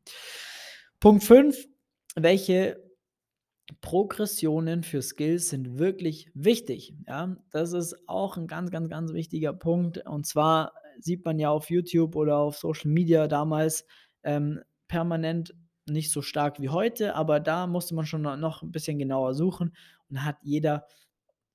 Punkt 1.00 1.24
5. 1.24 1.66
Welche 2.14 2.82
Progressionen 3.80 4.82
für 4.82 5.02
Skills 5.02 5.48
sind 5.48 5.78
wirklich 5.78 6.30
wichtig. 6.34 6.94
Ja, 7.06 7.36
das 7.50 7.72
ist 7.72 7.96
auch 8.06 8.36
ein 8.36 8.46
ganz, 8.46 8.70
ganz, 8.70 8.88
ganz 8.88 9.12
wichtiger 9.12 9.52
Punkt. 9.52 10.06
Und 10.06 10.26
zwar 10.26 10.72
sieht 10.98 11.24
man 11.24 11.38
ja 11.38 11.50
auf 11.50 11.70
YouTube 11.70 12.16
oder 12.16 12.38
auf 12.38 12.56
Social 12.56 12.90
Media 12.90 13.28
damals 13.28 13.86
ähm, 14.22 14.60
permanent 14.88 15.54
nicht 15.86 16.10
so 16.10 16.22
stark 16.22 16.60
wie 16.60 16.68
heute, 16.68 17.14
aber 17.14 17.40
da 17.40 17.66
musste 17.66 17.94
man 17.94 18.06
schon 18.06 18.22
noch 18.22 18.62
ein 18.62 18.72
bisschen 18.72 18.98
genauer 18.98 19.34
suchen 19.34 19.74
und 20.08 20.24
hat 20.24 20.36
jeder 20.42 20.86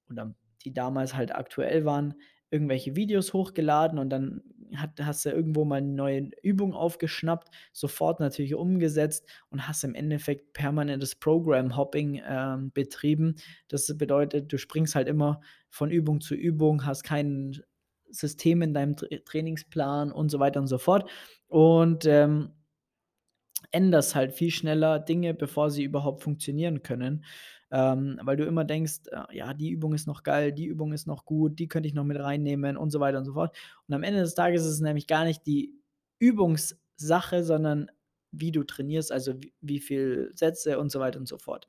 oder 0.09 0.33
die 0.63 0.73
damals 0.73 1.15
halt 1.15 1.33
aktuell 1.33 1.85
waren, 1.85 2.15
irgendwelche 2.49 2.95
Videos 2.95 3.33
hochgeladen 3.33 3.97
und 3.97 4.09
dann 4.09 4.41
hat, 4.75 5.01
hast 5.01 5.25
du 5.25 5.29
irgendwo 5.29 5.65
mal 5.65 5.77
eine 5.77 5.87
neue 5.87 6.29
Übung 6.43 6.73
aufgeschnappt, 6.73 7.49
sofort 7.73 8.19
natürlich 8.19 8.55
umgesetzt 8.55 9.25
und 9.49 9.67
hast 9.67 9.83
im 9.83 9.95
Endeffekt 9.95 10.53
permanentes 10.53 11.15
Program-Hopping 11.15 12.15
äh, 12.15 12.57
betrieben. 12.73 13.35
Das 13.67 13.91
bedeutet, 13.97 14.51
du 14.51 14.57
springst 14.57 14.95
halt 14.95 15.07
immer 15.07 15.41
von 15.69 15.91
Übung 15.91 16.21
zu 16.21 16.35
Übung, 16.35 16.85
hast 16.85 17.03
kein 17.03 17.61
System 18.09 18.61
in 18.61 18.73
deinem 18.73 18.95
Tra 18.95 19.07
Trainingsplan 19.25 20.11
und 20.11 20.29
so 20.29 20.39
weiter 20.39 20.59
und 20.59 20.67
so 20.67 20.77
fort. 20.77 21.09
und 21.47 22.05
ähm, 22.05 22.53
änderst 23.71 24.15
halt 24.15 24.33
viel 24.33 24.51
schneller 24.51 24.99
Dinge, 24.99 25.33
bevor 25.33 25.71
sie 25.71 25.83
überhaupt 25.83 26.23
funktionieren 26.23 26.83
können. 26.83 27.25
Ähm, 27.73 28.19
weil 28.23 28.35
du 28.35 28.45
immer 28.45 28.65
denkst, 28.65 29.01
äh, 29.11 29.37
ja, 29.37 29.53
die 29.53 29.69
Übung 29.69 29.93
ist 29.93 30.05
noch 30.05 30.23
geil, 30.23 30.51
die 30.51 30.65
Übung 30.65 30.91
ist 30.91 31.07
noch 31.07 31.23
gut, 31.25 31.57
die 31.57 31.69
könnte 31.69 31.87
ich 31.87 31.93
noch 31.93 32.03
mit 32.03 32.19
reinnehmen 32.19 32.75
und 32.75 32.89
so 32.91 32.99
weiter 32.99 33.17
und 33.17 33.25
so 33.25 33.33
fort. 33.33 33.55
Und 33.87 33.93
am 33.95 34.03
Ende 34.03 34.19
des 34.19 34.35
Tages 34.35 34.63
ist 34.63 34.73
es 34.73 34.81
nämlich 34.81 35.07
gar 35.07 35.23
nicht 35.23 35.45
die 35.45 35.73
Übungssache, 36.19 37.43
sondern 37.45 37.89
wie 38.31 38.51
du 38.51 38.63
trainierst, 38.63 39.11
also 39.11 39.41
wie, 39.41 39.53
wie 39.61 39.79
viel 39.79 40.31
Sätze 40.35 40.79
und 40.79 40.91
so 40.91 40.99
weiter 40.99 41.19
und 41.19 41.27
so 41.27 41.37
fort. 41.37 41.65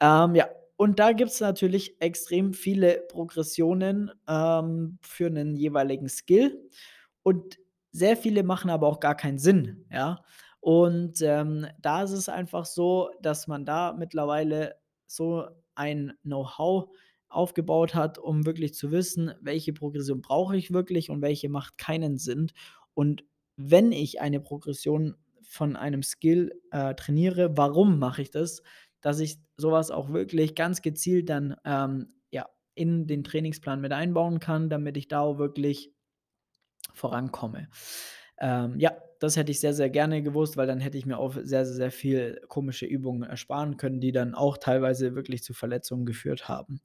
Ähm, 0.00 0.34
ja, 0.34 0.48
und 0.76 0.98
da 1.00 1.12
gibt 1.12 1.30
es 1.30 1.40
natürlich 1.40 2.00
extrem 2.00 2.54
viele 2.54 3.04
Progressionen 3.08 4.12
ähm, 4.28 4.98
für 5.02 5.26
einen 5.26 5.56
jeweiligen 5.56 6.08
Skill. 6.08 6.70
Und 7.22 7.58
sehr 7.90 8.16
viele 8.16 8.42
machen 8.44 8.70
aber 8.70 8.86
auch 8.86 9.00
gar 9.00 9.16
keinen 9.16 9.38
Sinn, 9.38 9.86
ja. 9.90 10.22
Und 10.68 11.22
ähm, 11.22 11.66
da 11.80 12.02
ist 12.02 12.10
es 12.10 12.28
einfach 12.28 12.66
so, 12.66 13.08
dass 13.22 13.46
man 13.46 13.64
da 13.64 13.94
mittlerweile 13.94 14.74
so 15.06 15.48
ein 15.74 16.12
Know-how 16.24 16.94
aufgebaut 17.30 17.94
hat, 17.94 18.18
um 18.18 18.44
wirklich 18.44 18.74
zu 18.74 18.90
wissen, 18.90 19.32
welche 19.40 19.72
Progression 19.72 20.20
brauche 20.20 20.58
ich 20.58 20.70
wirklich 20.70 21.08
und 21.08 21.22
welche 21.22 21.48
macht 21.48 21.78
keinen 21.78 22.18
Sinn. 22.18 22.52
Und 22.92 23.24
wenn 23.56 23.92
ich 23.92 24.20
eine 24.20 24.40
Progression 24.40 25.16
von 25.40 25.74
einem 25.74 26.02
Skill 26.02 26.52
äh, 26.70 26.94
trainiere, 26.94 27.56
warum 27.56 27.98
mache 27.98 28.20
ich 28.20 28.30
das? 28.30 28.62
Dass 29.00 29.20
ich 29.20 29.38
sowas 29.56 29.90
auch 29.90 30.12
wirklich 30.12 30.54
ganz 30.54 30.82
gezielt 30.82 31.30
dann 31.30 31.56
ähm, 31.64 32.12
ja, 32.30 32.46
in 32.74 33.06
den 33.06 33.24
Trainingsplan 33.24 33.80
mit 33.80 33.92
einbauen 33.92 34.38
kann, 34.38 34.68
damit 34.68 34.98
ich 34.98 35.08
da 35.08 35.20
auch 35.20 35.38
wirklich 35.38 35.94
vorankomme. 36.92 37.68
Ähm, 38.40 38.78
ja, 38.78 38.92
das 39.20 39.36
hätte 39.36 39.50
ich 39.50 39.60
sehr, 39.60 39.74
sehr 39.74 39.90
gerne 39.90 40.22
gewusst, 40.22 40.56
weil 40.56 40.66
dann 40.66 40.80
hätte 40.80 40.98
ich 40.98 41.06
mir 41.06 41.18
auch 41.18 41.34
sehr, 41.34 41.66
sehr, 41.66 41.66
sehr 41.66 41.90
viel 41.90 42.40
komische 42.48 42.86
Übungen 42.86 43.24
ersparen 43.24 43.76
können, 43.76 44.00
die 44.00 44.12
dann 44.12 44.34
auch 44.34 44.58
teilweise 44.58 45.14
wirklich 45.14 45.42
zu 45.42 45.54
Verletzungen 45.54 46.06
geführt 46.06 46.48
haben. 46.48 46.80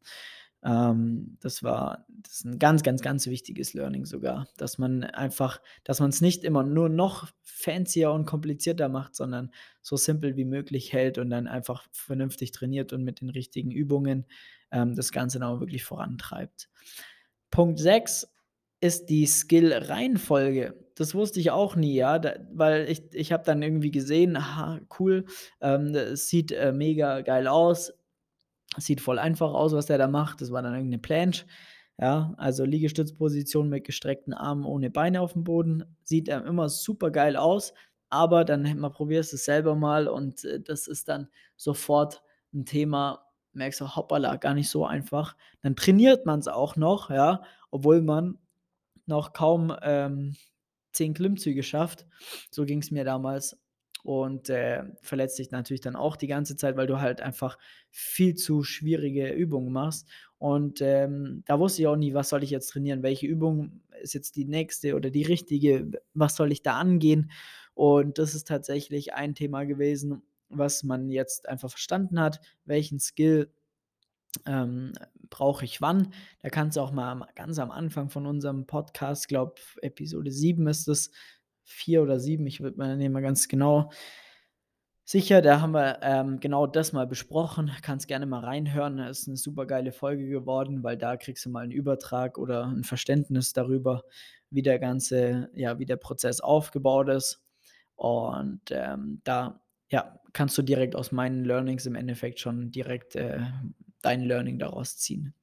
Ähm, 0.63 1.37
das 1.41 1.61
war 1.61 2.05
das 2.07 2.35
ist 2.35 2.45
ein 2.45 2.59
ganz, 2.59 2.83
ganz, 2.83 3.01
ganz 3.01 3.27
wichtiges 3.27 3.73
Learning 3.73 4.05
sogar, 4.05 4.47
dass 4.57 4.77
man 4.77 5.03
einfach, 5.03 5.61
dass 5.83 5.99
man 5.99 6.09
es 6.09 6.21
nicht 6.21 6.43
immer 6.43 6.63
nur 6.63 6.89
noch 6.89 7.27
fancier 7.41 8.11
und 8.11 8.25
komplizierter 8.25 8.87
macht, 8.89 9.15
sondern 9.15 9.51
so 9.81 9.97
simpel 9.97 10.37
wie 10.37 10.45
möglich 10.45 10.93
hält 10.93 11.17
und 11.17 11.29
dann 11.29 11.47
einfach 11.47 11.85
vernünftig 11.91 12.51
trainiert 12.51 12.93
und 12.93 13.03
mit 13.03 13.21
den 13.21 13.29
richtigen 13.29 13.71
Übungen 13.71 14.25
ähm, 14.71 14.95
das 14.95 15.11
Ganze 15.11 15.39
dann 15.39 15.49
auch 15.49 15.59
wirklich 15.59 15.83
vorantreibt. 15.83 16.69
Punkt 17.51 17.79
6 17.79 18.32
ist 18.83 19.05
die 19.09 19.25
Skill-Reihenfolge. 19.25 20.75
Das 20.95 21.15
wusste 21.15 21.39
ich 21.39 21.51
auch 21.51 21.77
nie, 21.77 21.95
ja, 21.95 22.19
da, 22.19 22.33
weil 22.51 22.89
ich, 22.89 23.01
ich 23.13 23.31
habe 23.31 23.45
dann 23.45 23.61
irgendwie 23.63 23.91
gesehen, 23.91 24.35
aha, 24.35 24.81
cool, 24.99 25.23
ähm, 25.61 25.95
es 25.95 26.27
sieht 26.27 26.51
äh, 26.51 26.73
mega 26.73 27.21
geil 27.21 27.47
aus, 27.47 27.93
sieht 28.77 28.99
voll 28.99 29.19
einfach 29.19 29.53
aus, 29.53 29.71
was 29.71 29.85
der 29.85 29.97
da 29.97 30.09
macht. 30.09 30.41
Das 30.41 30.51
war 30.51 30.61
dann 30.61 30.73
irgendeine 30.73 31.01
Planche, 31.01 31.45
ja, 31.97 32.33
also 32.35 32.65
Liegestützposition 32.65 33.69
mit 33.69 33.85
gestreckten 33.85 34.33
Armen 34.33 34.65
ohne 34.65 34.89
Beine 34.89 35.21
auf 35.21 35.31
dem 35.31 35.45
Boden. 35.45 35.85
Sieht 36.03 36.27
ähm, 36.27 36.45
immer 36.45 36.67
super 36.67 37.09
geil 37.09 37.37
aus, 37.37 37.73
aber 38.09 38.43
dann 38.43 38.77
mal 38.77 38.89
probierst 38.89 39.33
es 39.33 39.45
selber 39.45 39.75
mal 39.75 40.09
und 40.09 40.43
äh, 40.43 40.59
das 40.59 40.87
ist 40.87 41.07
dann 41.07 41.29
sofort 41.55 42.21
ein 42.53 42.65
Thema, 42.65 43.25
merkst 43.53 43.79
du, 43.79 43.95
hoppala, 43.95 44.35
gar 44.35 44.53
nicht 44.53 44.69
so 44.69 44.85
einfach. 44.85 45.37
Dann 45.61 45.77
trainiert 45.77 46.25
man 46.25 46.41
es 46.41 46.49
auch 46.49 46.75
noch, 46.75 47.09
ja, 47.09 47.43
obwohl 47.71 48.01
man 48.01 48.39
noch 49.05 49.33
kaum 49.33 49.75
ähm, 49.81 50.35
10 50.93 51.13
Klimmzüge 51.13 51.63
schafft. 51.63 52.05
So 52.51 52.65
ging 52.65 52.79
es 52.79 52.91
mir 52.91 53.03
damals. 53.03 53.57
Und 54.03 54.49
äh, 54.49 54.83
verletzt 55.01 55.39
dich 55.39 55.51
natürlich 55.51 55.79
dann 55.79 55.95
auch 55.95 56.17
die 56.17 56.27
ganze 56.27 56.57
Zeit, 56.57 56.75
weil 56.75 56.87
du 56.87 56.99
halt 56.99 57.21
einfach 57.21 57.57
viel 57.89 58.35
zu 58.35 58.63
schwierige 58.63 59.31
Übungen 59.31 59.71
machst. 59.71 60.09
Und 60.37 60.81
ähm, 60.81 61.43
da 61.45 61.57
wusste 61.57 61.81
ich 61.81 61.87
auch 61.87 61.95
nie, 61.95 62.13
was 62.13 62.27
soll 62.27 62.43
ich 62.43 62.49
jetzt 62.49 62.67
trainieren, 62.67 63.01
welche 63.01 63.27
Übung 63.27 63.81
ist 64.01 64.13
jetzt 64.13 64.35
die 64.35 64.43
nächste 64.43 64.95
oder 64.95 65.09
die 65.09 65.23
richtige, 65.23 65.89
was 66.13 66.35
soll 66.35 66.51
ich 66.51 66.61
da 66.61 66.77
angehen. 66.77 67.31
Und 67.75 68.17
das 68.17 68.35
ist 68.35 68.47
tatsächlich 68.47 69.13
ein 69.13 69.35
Thema 69.35 69.63
gewesen, 69.63 70.21
was 70.49 70.83
man 70.83 71.09
jetzt 71.09 71.47
einfach 71.47 71.69
verstanden 71.69 72.19
hat, 72.19 72.41
welchen 72.65 72.99
Skill 72.99 73.49
ähm, 74.45 74.93
brauche 75.29 75.65
ich 75.65 75.81
wann. 75.81 76.13
Da 76.41 76.49
kannst 76.49 76.77
du 76.77 76.81
auch 76.81 76.91
mal 76.91 77.27
ganz 77.35 77.59
am 77.59 77.71
Anfang 77.71 78.09
von 78.09 78.25
unserem 78.25 78.65
Podcast, 78.65 79.27
glaube 79.27 79.55
Episode 79.81 80.31
7 80.31 80.67
ist 80.67 80.87
es, 80.87 81.11
4 81.65 82.03
oder 82.03 82.19
7, 82.19 82.45
ich 82.45 82.61
würde 82.61 82.77
mir 82.77 82.95
nicht 82.95 83.09
mal 83.09 83.21
ganz 83.21 83.47
genau 83.47 83.89
sicher, 85.05 85.41
da 85.41 85.61
haben 85.61 85.73
wir 85.73 85.99
ähm, 86.01 86.39
genau 86.39 86.67
das 86.67 86.93
mal 86.93 87.07
besprochen. 87.07 87.71
Kannst 87.81 88.07
gerne 88.07 88.25
mal 88.25 88.39
reinhören. 88.39 88.97
Das 88.97 89.19
ist 89.19 89.27
eine 89.27 89.37
super 89.37 89.65
geile 89.65 89.91
Folge 89.91 90.27
geworden, 90.27 90.83
weil 90.83 90.97
da 90.97 91.17
kriegst 91.17 91.45
du 91.45 91.49
mal 91.49 91.63
einen 91.63 91.71
Übertrag 91.71 92.37
oder 92.37 92.65
ein 92.65 92.83
Verständnis 92.83 93.53
darüber, 93.53 94.03
wie 94.49 94.61
der 94.61 94.79
ganze, 94.79 95.49
ja, 95.53 95.79
wie 95.79 95.85
der 95.85 95.97
Prozess 95.97 96.39
aufgebaut 96.39 97.09
ist. 97.09 97.41
Und 97.95 98.61
ähm, 98.71 99.21
da 99.23 99.61
ja, 99.89 100.19
kannst 100.33 100.57
du 100.57 100.61
direkt 100.63 100.95
aus 100.95 101.11
meinen 101.11 101.45
Learnings 101.45 101.85
im 101.85 101.95
Endeffekt 101.95 102.39
schon 102.39 102.71
direkt 102.71 103.15
äh, 103.15 103.41
dein 104.03 104.21
Learning 104.21 104.59
daraus 104.59 104.97
ziehen. 104.97 105.33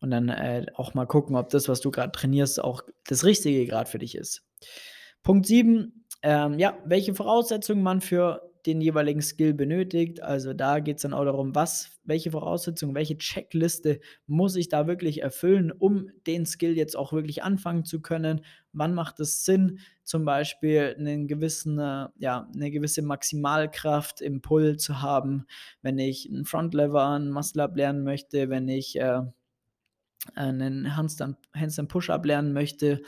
Und 0.00 0.10
dann 0.10 0.28
äh, 0.28 0.66
auch 0.74 0.94
mal 0.94 1.06
gucken, 1.06 1.36
ob 1.36 1.48
das, 1.50 1.68
was 1.68 1.80
du 1.80 1.90
gerade 1.90 2.12
trainierst, 2.12 2.62
auch 2.62 2.82
das 3.06 3.24
Richtige 3.24 3.66
gerade 3.66 3.88
für 3.88 3.98
dich 3.98 4.16
ist. 4.16 4.44
Punkt 5.22 5.46
7, 5.46 6.06
ähm, 6.22 6.58
ja, 6.58 6.76
welche 6.84 7.14
Voraussetzungen 7.14 7.82
man 7.82 8.00
für 8.00 8.51
den 8.66 8.80
jeweiligen 8.80 9.22
Skill 9.22 9.54
benötigt. 9.54 10.22
Also 10.22 10.52
da 10.54 10.78
geht 10.80 10.96
es 10.96 11.02
dann 11.02 11.14
auch 11.14 11.24
darum, 11.24 11.54
was, 11.54 11.90
welche 12.04 12.30
Voraussetzungen, 12.30 12.94
welche 12.94 13.18
Checkliste 13.18 14.00
muss 14.26 14.56
ich 14.56 14.68
da 14.68 14.86
wirklich 14.86 15.22
erfüllen, 15.22 15.72
um 15.72 16.10
den 16.26 16.46
Skill 16.46 16.76
jetzt 16.76 16.96
auch 16.96 17.12
wirklich 17.12 17.42
anfangen 17.42 17.84
zu 17.84 18.00
können. 18.00 18.44
Wann 18.72 18.94
macht 18.94 19.20
es 19.20 19.44
Sinn, 19.44 19.80
zum 20.04 20.24
Beispiel 20.24 20.94
einen 20.98 21.26
gewissen, 21.26 21.78
äh, 21.78 22.08
ja, 22.18 22.48
eine 22.54 22.70
gewisse 22.70 23.02
Maximalkraft 23.02 24.20
im 24.20 24.42
Pull 24.42 24.76
zu 24.76 25.02
haben, 25.02 25.46
wenn 25.82 25.98
ich 25.98 26.28
einen 26.30 26.44
Frontlever, 26.44 27.08
einen 27.08 27.30
Muscle-Up 27.30 27.76
lernen 27.76 28.04
möchte, 28.04 28.48
wenn 28.48 28.68
ich 28.68 28.98
äh, 28.98 29.22
einen 30.34 30.96
Handstand-Push-Up 30.96 32.24
lernen 32.24 32.52
möchte 32.52 33.02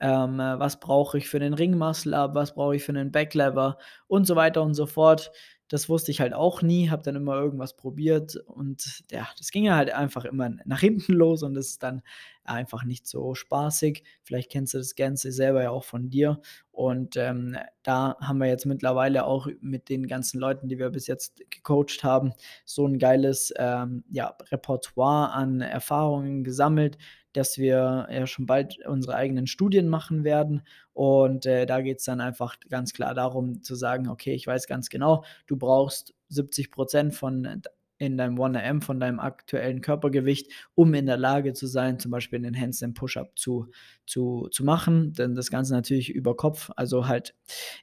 ähm, 0.00 0.40
äh, 0.40 0.58
was 0.58 0.80
brauche 0.80 1.18
ich 1.18 1.28
für 1.28 1.38
den 1.38 1.54
Ringmuscle-Up, 1.54 2.34
was 2.34 2.54
brauche 2.54 2.76
ich 2.76 2.84
für 2.84 2.92
einen 2.92 3.12
Backlever 3.12 3.78
und 4.06 4.26
so 4.26 4.36
weiter 4.36 4.62
und 4.62 4.74
so 4.74 4.86
fort. 4.86 5.32
Das 5.68 5.88
wusste 5.88 6.12
ich 6.12 6.20
halt 6.20 6.32
auch 6.32 6.62
nie, 6.62 6.90
habe 6.90 7.02
dann 7.02 7.16
immer 7.16 7.34
irgendwas 7.34 7.74
probiert 7.74 8.36
und 8.46 9.02
ja, 9.10 9.26
das 9.36 9.50
ging 9.50 9.64
ja 9.64 9.74
halt 9.74 9.90
einfach 9.90 10.24
immer 10.24 10.50
nach 10.64 10.80
hinten 10.80 11.12
los 11.14 11.42
und 11.42 11.54
das 11.54 11.68
ist 11.68 11.82
dann 11.82 12.02
einfach 12.44 12.84
nicht 12.84 13.06
so 13.08 13.34
spaßig. 13.34 14.04
Vielleicht 14.22 14.50
kennst 14.52 14.74
du 14.74 14.78
das 14.78 14.94
Ganze 14.94 15.32
selber 15.32 15.62
ja 15.64 15.70
auch 15.70 15.82
von 15.82 16.08
dir. 16.08 16.40
Und 16.70 17.16
ähm, 17.16 17.56
da 17.82 18.16
haben 18.20 18.38
wir 18.38 18.46
jetzt 18.46 18.66
mittlerweile 18.66 19.24
auch 19.24 19.48
mit 19.60 19.88
den 19.88 20.06
ganzen 20.06 20.38
Leuten, 20.38 20.68
die 20.68 20.78
wir 20.78 20.90
bis 20.90 21.06
jetzt 21.08 21.42
gecoacht 21.50 22.04
haben, 22.04 22.32
so 22.64 22.86
ein 22.86 22.98
geiles 22.98 23.52
ähm, 23.56 24.04
ja, 24.10 24.36
Repertoire 24.52 25.32
an 25.32 25.60
Erfahrungen 25.60 26.44
gesammelt, 26.44 26.98
dass 27.36 27.58
wir 27.58 28.08
ja 28.10 28.26
schon 28.26 28.46
bald 28.46 28.84
unsere 28.86 29.14
eigenen 29.14 29.46
Studien 29.46 29.88
machen 29.88 30.24
werden. 30.24 30.62
Und 30.92 31.46
äh, 31.46 31.66
da 31.66 31.80
geht 31.80 31.98
es 31.98 32.04
dann 32.04 32.20
einfach 32.20 32.56
ganz 32.68 32.92
klar 32.92 33.14
darum 33.14 33.62
zu 33.62 33.74
sagen, 33.74 34.08
okay, 34.08 34.34
ich 34.34 34.46
weiß 34.46 34.66
ganz 34.66 34.88
genau, 34.88 35.24
du 35.46 35.56
brauchst 35.56 36.14
70 36.28 36.70
Prozent 36.70 37.14
von 37.14 37.62
in 37.98 38.18
deinem 38.18 38.36
1RM 38.38 38.82
von 38.82 39.00
deinem 39.00 39.20
aktuellen 39.20 39.80
Körpergewicht, 39.80 40.52
um 40.74 40.92
in 40.94 41.06
der 41.06 41.16
Lage 41.16 41.54
zu 41.54 41.66
sein, 41.66 41.98
zum 41.98 42.10
Beispiel 42.10 42.40
den 42.40 42.58
Handstand 42.58 42.94
Push-Up 42.94 43.38
zu, 43.38 43.68
zu, 44.06 44.48
zu 44.50 44.64
machen. 44.64 45.12
Denn 45.14 45.34
das 45.34 45.50
Ganze 45.50 45.72
natürlich 45.72 46.10
über 46.10 46.36
Kopf, 46.36 46.70
also 46.76 47.06
halt 47.06 47.34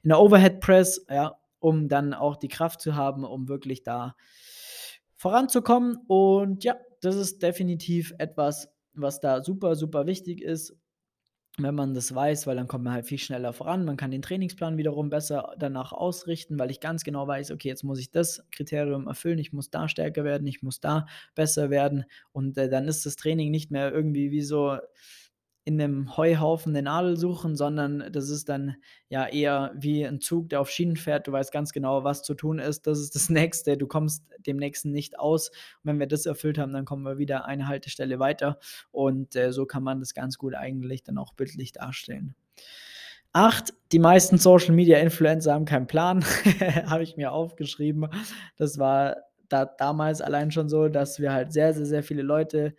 in 0.02 0.10
der 0.10 0.20
Overhead 0.20 0.60
Press, 0.60 1.04
ja, 1.10 1.36
um 1.58 1.88
dann 1.88 2.14
auch 2.14 2.36
die 2.36 2.48
Kraft 2.48 2.80
zu 2.80 2.94
haben, 2.94 3.24
um 3.24 3.48
wirklich 3.48 3.82
da 3.82 4.14
voranzukommen. 5.16 5.98
Und 6.06 6.62
ja, 6.62 6.76
das 7.00 7.16
ist 7.16 7.42
definitiv 7.42 8.14
etwas, 8.18 8.73
was 8.94 9.20
da 9.20 9.42
super, 9.42 9.76
super 9.76 10.06
wichtig 10.06 10.42
ist, 10.42 10.76
wenn 11.56 11.74
man 11.74 11.94
das 11.94 12.12
weiß, 12.12 12.46
weil 12.46 12.56
dann 12.56 12.66
kommt 12.66 12.84
man 12.84 12.94
halt 12.94 13.06
viel 13.06 13.18
schneller 13.18 13.52
voran. 13.52 13.84
Man 13.84 13.96
kann 13.96 14.10
den 14.10 14.22
Trainingsplan 14.22 14.76
wiederum 14.76 15.08
besser 15.08 15.54
danach 15.56 15.92
ausrichten, 15.92 16.58
weil 16.58 16.70
ich 16.70 16.80
ganz 16.80 17.04
genau 17.04 17.28
weiß, 17.28 17.52
okay, 17.52 17.68
jetzt 17.68 17.84
muss 17.84 18.00
ich 18.00 18.10
das 18.10 18.42
Kriterium 18.50 19.06
erfüllen, 19.06 19.38
ich 19.38 19.52
muss 19.52 19.70
da 19.70 19.88
stärker 19.88 20.24
werden, 20.24 20.46
ich 20.48 20.62
muss 20.62 20.80
da 20.80 21.06
besser 21.36 21.70
werden. 21.70 22.06
Und 22.32 22.58
äh, 22.58 22.68
dann 22.68 22.88
ist 22.88 23.06
das 23.06 23.14
Training 23.14 23.52
nicht 23.52 23.70
mehr 23.70 23.92
irgendwie 23.92 24.32
wie 24.32 24.42
so 24.42 24.78
in 25.66 25.80
einem 25.80 26.16
Heuhaufen 26.16 26.72
eine 26.72 26.82
Nadel 26.82 27.16
suchen, 27.16 27.56
sondern 27.56 28.12
das 28.12 28.28
ist 28.28 28.50
dann 28.50 28.76
ja 29.08 29.26
eher 29.26 29.72
wie 29.74 30.04
ein 30.04 30.20
Zug, 30.20 30.50
der 30.50 30.60
auf 30.60 30.68
Schienen 30.68 30.96
fährt. 30.96 31.26
Du 31.26 31.32
weißt 31.32 31.52
ganz 31.52 31.72
genau, 31.72 32.04
was 32.04 32.22
zu 32.22 32.34
tun 32.34 32.58
ist. 32.58 32.86
Das 32.86 32.98
ist 32.98 33.14
das 33.14 33.28
Nächste. 33.30 33.78
Du 33.78 33.86
kommst 33.86 34.26
dem 34.46 34.58
Nächsten 34.58 34.90
nicht 34.90 35.18
aus. 35.18 35.48
Und 35.48 35.84
wenn 35.84 35.98
wir 35.98 36.06
das 36.06 36.26
erfüllt 36.26 36.58
haben, 36.58 36.72
dann 36.72 36.84
kommen 36.84 37.04
wir 37.04 37.16
wieder 37.16 37.46
eine 37.46 37.66
Haltestelle 37.66 38.18
weiter. 38.18 38.58
Und 38.90 39.36
äh, 39.36 39.52
so 39.52 39.64
kann 39.64 39.82
man 39.82 40.00
das 40.00 40.12
ganz 40.12 40.36
gut 40.36 40.54
eigentlich 40.54 41.02
dann 41.02 41.16
auch 41.16 41.32
bildlich 41.32 41.72
darstellen. 41.72 42.34
8. 43.32 43.72
Die 43.90 43.98
meisten 43.98 44.38
Social 44.38 44.74
Media 44.74 44.98
Influencer 44.98 45.54
haben 45.54 45.64
keinen 45.64 45.86
Plan. 45.86 46.24
Habe 46.86 47.02
ich 47.02 47.16
mir 47.16 47.32
aufgeschrieben. 47.32 48.06
Das 48.56 48.78
war 48.78 49.16
da, 49.48 49.64
damals 49.64 50.20
allein 50.20 50.50
schon 50.50 50.68
so, 50.68 50.88
dass 50.88 51.20
wir 51.20 51.32
halt 51.32 51.52
sehr, 51.52 51.72
sehr, 51.74 51.86
sehr 51.86 52.02
viele 52.02 52.22
Leute 52.22 52.74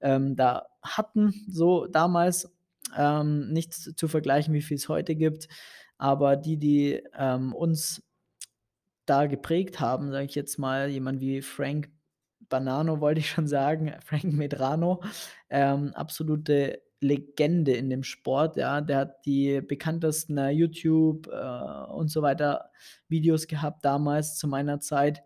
ähm, 0.00 0.36
da 0.36 0.66
hatten, 0.82 1.34
so 1.48 1.86
damals. 1.86 2.52
Ähm, 2.96 3.52
nichts 3.52 3.94
zu 3.94 4.08
vergleichen, 4.08 4.52
wie 4.52 4.62
viel 4.62 4.76
es 4.76 4.88
heute 4.88 5.14
gibt. 5.14 5.48
Aber 5.96 6.36
die, 6.36 6.56
die 6.56 7.02
ähm, 7.16 7.54
uns 7.54 8.02
da 9.06 9.26
geprägt 9.26 9.80
haben, 9.80 10.10
sage 10.10 10.24
ich 10.24 10.34
jetzt 10.34 10.58
mal, 10.58 10.88
jemand 10.88 11.20
wie 11.20 11.42
Frank 11.42 11.90
Banano, 12.48 13.00
wollte 13.00 13.20
ich 13.20 13.30
schon 13.30 13.46
sagen, 13.46 13.92
Frank 14.04 14.24
Medrano, 14.24 15.02
ähm, 15.48 15.92
absolute 15.94 16.82
Legende 17.00 17.72
in 17.72 17.88
dem 17.88 18.02
Sport, 18.02 18.56
ja. 18.56 18.80
Der 18.82 18.98
hat 18.98 19.24
die 19.24 19.62
bekanntesten 19.62 20.36
äh, 20.36 20.50
YouTube 20.50 21.28
äh, 21.28 21.92
und 21.92 22.08
so 22.08 22.22
weiter 22.22 22.70
Videos 23.08 23.46
gehabt 23.46 23.84
damals 23.84 24.36
zu 24.36 24.46
meiner 24.46 24.80
Zeit. 24.80 25.22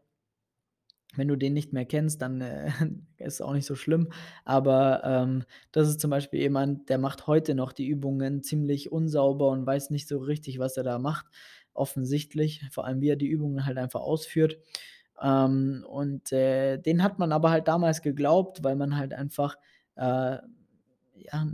Wenn 1.17 1.29
du 1.29 1.37
den 1.37 1.53
nicht 1.53 1.73
mehr 1.73 1.85
kennst, 1.85 2.23
dann 2.23 2.41
äh, 2.41 2.71
ist 3.25 3.41
auch 3.43 3.53
nicht 3.53 3.67
so 3.67 3.75
schlimm. 3.75 4.11
Aber 4.45 5.03
ähm, 5.05 5.45
das 5.73 5.89
ist 5.89 6.01
zum 6.01 6.11
Beispiel 6.11 6.41
jemand, 6.41 6.89
der 6.89 6.99
macht 6.99 7.27
heute 7.27 7.55
noch 7.55 7.73
die 7.73 7.87
Übungen 7.87 8.43
ziemlich 8.43 8.93
unsauber 8.93 9.51
und 9.51 9.67
weiß 9.67 9.91
nicht 9.91 10.09
so 10.09 10.19
richtig, 10.19 10.59
was 10.59 10.77
er 10.77 10.85
da 10.85 10.99
macht. 10.99 11.27
Offensichtlich, 11.73 12.63
vor 12.71 12.87
allem 12.87 13.01
wie 13.01 13.11
er 13.11 13.17
die 13.17 13.29
Übungen 13.29 13.67
halt 13.67 13.79
einfach 13.79 14.01
ausführt. 14.01 14.59
Ähm, 15.23 15.85
und 15.89 16.33
äh, 16.33 16.79
den 16.79 17.03
hat 17.03 17.19
man 17.19 17.33
aber 17.33 17.51
halt 17.51 17.69
damals 17.69 18.03
geglaubt, 18.03 18.65
weil 18.65 18.77
man 18.77 18.97
halt 18.97 19.15
einfach 19.15 19.57
äh, 19.97 20.39
ja, 21.17 21.47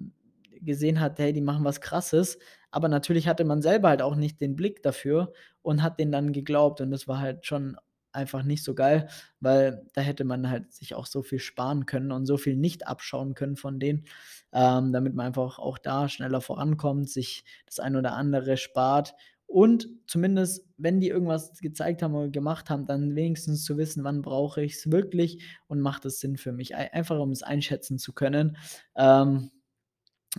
gesehen 0.61 1.01
hat, 1.01 1.19
hey, 1.19 1.33
die 1.33 1.41
machen 1.41 1.65
was 1.65 1.81
Krasses. 1.81 2.39
Aber 2.71 2.89
natürlich 2.89 3.29
hatte 3.29 3.45
man 3.45 3.63
selber 3.63 3.89
halt 3.89 4.03
auch 4.03 4.17
nicht 4.17 4.41
den 4.41 4.57
Blick 4.57 4.83
dafür 4.83 5.33
und 5.63 5.83
hat 5.83 5.99
den 5.99 6.13
dann 6.13 6.33
geglaubt. 6.33 6.81
Und 6.81 6.91
das 6.91 7.09
war 7.09 7.19
halt 7.21 7.47
schon 7.47 7.77
einfach 8.13 8.43
nicht 8.43 8.65
so 8.65 8.75
geil, 8.75 9.09
weil 9.41 9.87
da 9.95 10.01
hätte 10.01 10.25
man 10.25 10.51
halt 10.51 10.73
sich 10.73 10.95
auch 10.95 11.07
so 11.07 11.23
viel 11.23 11.39
sparen 11.39 11.87
können 11.87 12.13
und 12.13 12.27
so 12.27 12.37
viel 12.37 12.57
nicht 12.57 12.87
abschauen 12.87 13.35
können 13.35 13.57
von 13.57 13.79
denen, 13.79 14.05
ähm, 14.53 14.93
damit 14.93 15.15
man 15.15 15.27
einfach 15.27 15.59
auch 15.59 15.79
da 15.79 16.09
schneller 16.09 16.41
vorankommt, 16.41 17.09
sich 17.09 17.45
das 17.67 17.79
ein 17.81 17.97
oder 17.97 18.15
andere 18.15 18.57
spart. 18.57 19.15
Und 19.47 19.89
zumindest, 20.07 20.65
wenn 20.77 21.01
die 21.01 21.09
irgendwas 21.09 21.59
gezeigt 21.59 22.03
haben 22.03 22.15
oder 22.15 22.29
gemacht 22.29 22.71
haben, 22.71 22.87
dann 22.87 23.17
wenigstens 23.17 23.65
zu 23.65 23.77
wissen, 23.79 24.05
wann 24.05 24.23
brauche 24.23 24.63
ich 24.63 24.75
es 24.75 24.93
wirklich 24.93 25.43
und 25.67 25.81
macht 25.81 26.05
es 26.05 26.21
Sinn 26.21 26.37
für 26.37 26.53
mich, 26.53 26.77
einfach 26.77 27.19
um 27.19 27.33
es 27.33 27.43
einschätzen 27.43 27.99
zu 27.99 28.13
können. 28.13 28.57
Ähm, 28.95 29.51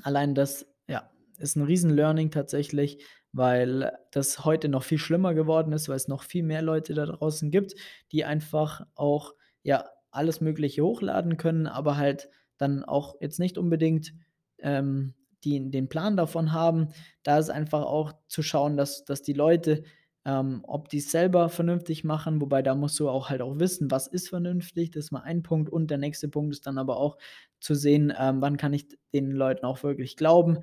allein 0.04 0.34
das, 0.34 0.66
ja, 0.88 1.12
ist 1.38 1.58
ein 1.58 1.64
Riesen-Learning 1.64 2.32
tatsächlich, 2.32 3.04
weil 3.34 3.98
das 4.12 4.46
heute 4.46 4.70
noch 4.70 4.84
viel 4.84 4.98
schlimmer 4.98 5.34
geworden 5.34 5.74
ist, 5.74 5.90
weil 5.90 5.96
es 5.96 6.08
noch 6.08 6.24
viel 6.24 6.44
mehr 6.44 6.62
Leute 6.62 6.94
da 6.94 7.06
draußen 7.06 7.52
gibt, 7.52 7.76
die 8.12 8.26
einfach 8.26 8.86
auch, 8.96 9.34
ja, 9.64 9.86
alles 10.12 10.42
Mögliche 10.42 10.84
hochladen 10.84 11.38
können, 11.38 11.68
aber 11.68 11.96
halt 11.96 12.30
dann 12.58 12.84
auch 12.84 13.16
jetzt 13.22 13.40
nicht 13.40 13.58
unbedingt 13.58 14.14
ähm, 14.60 15.14
die 15.44 15.72
den 15.72 15.90
Plan 15.90 16.18
davon 16.18 16.52
haben. 16.52 16.90
Da 17.24 17.40
ist 17.40 17.50
einfach 17.50 17.84
auch 17.84 18.14
zu 18.28 18.42
schauen, 18.44 18.78
dass, 18.78 19.06
dass 19.06 19.22
die 19.22 19.34
Leute, 19.34 19.84
ähm, 20.24 20.62
ob 20.68 20.90
die 20.90 21.00
es 21.00 21.10
selber 21.10 21.50
vernünftig 21.50 22.04
machen, 22.04 22.42
wobei 22.42 22.62
da 22.62 22.76
musst 22.76 23.00
du 23.00 23.10
auch 23.10 23.30
halt 23.30 23.42
auch 23.42 23.60
wissen, 23.60 23.90
was 23.90 24.06
ist 24.08 24.30
vernünftig, 24.30 24.92
das 24.92 25.06
ist 25.06 25.12
mal 25.12 25.22
ein 25.22 25.42
Punkt. 25.42 25.70
Und 25.72 25.90
der 25.90 25.98
nächste 25.98 26.28
Punkt 26.28 26.54
ist 26.54 26.68
dann 26.68 26.78
aber 26.78 26.98
auch 26.98 27.18
zu 27.60 27.74
sehen, 27.74 28.14
ähm, 28.18 28.40
wann 28.40 28.58
kann 28.58 28.74
ich 28.74 28.88
den 29.14 29.32
Leuten 29.32 29.66
auch 29.66 29.82
wirklich 29.84 30.18
glauben, 30.18 30.60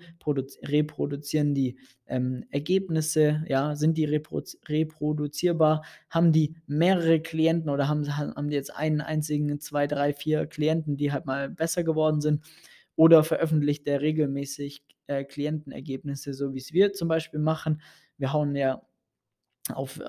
reproduzieren 0.63 1.55
die 1.55 1.77
ähm, 2.07 2.45
Ergebnisse, 2.51 3.45
ja, 3.49 3.75
sind 3.75 3.99
die 3.99 4.05
reprodu 4.05 4.57
reproduzierbar, 4.69 5.85
haben 6.09 6.33
die 6.33 6.55
mehrere 6.67 7.21
Klienten 7.21 7.69
oder 7.69 7.89
haben, 7.89 8.17
haben 8.17 8.49
die 8.51 8.57
jetzt 8.57 8.75
einen 8.75 9.01
einzigen, 9.01 9.61
zwei, 9.61 9.87
drei, 9.89 10.13
vier 10.13 10.47
Klienten, 10.47 10.97
die 10.97 11.13
halt 11.13 11.27
mal 11.27 11.51
besser 11.51 11.83
geworden 11.83 12.21
sind? 12.21 12.45
Oder 12.95 13.25
veröffentlicht 13.25 13.87
er 13.87 14.01
regelmäßig 14.01 14.83
äh, 15.09 15.25
Klientenergebnisse, 15.25 16.35
so 16.35 16.55
wie 16.55 16.59
es 16.59 16.73
wir 16.73 16.93
zum 16.93 17.09
Beispiel 17.09 17.41
machen. 17.41 17.81
Wir 18.19 18.33
hauen 18.33 18.57
ja 18.57 18.83
auf 19.73 20.01
äh, 20.01 20.05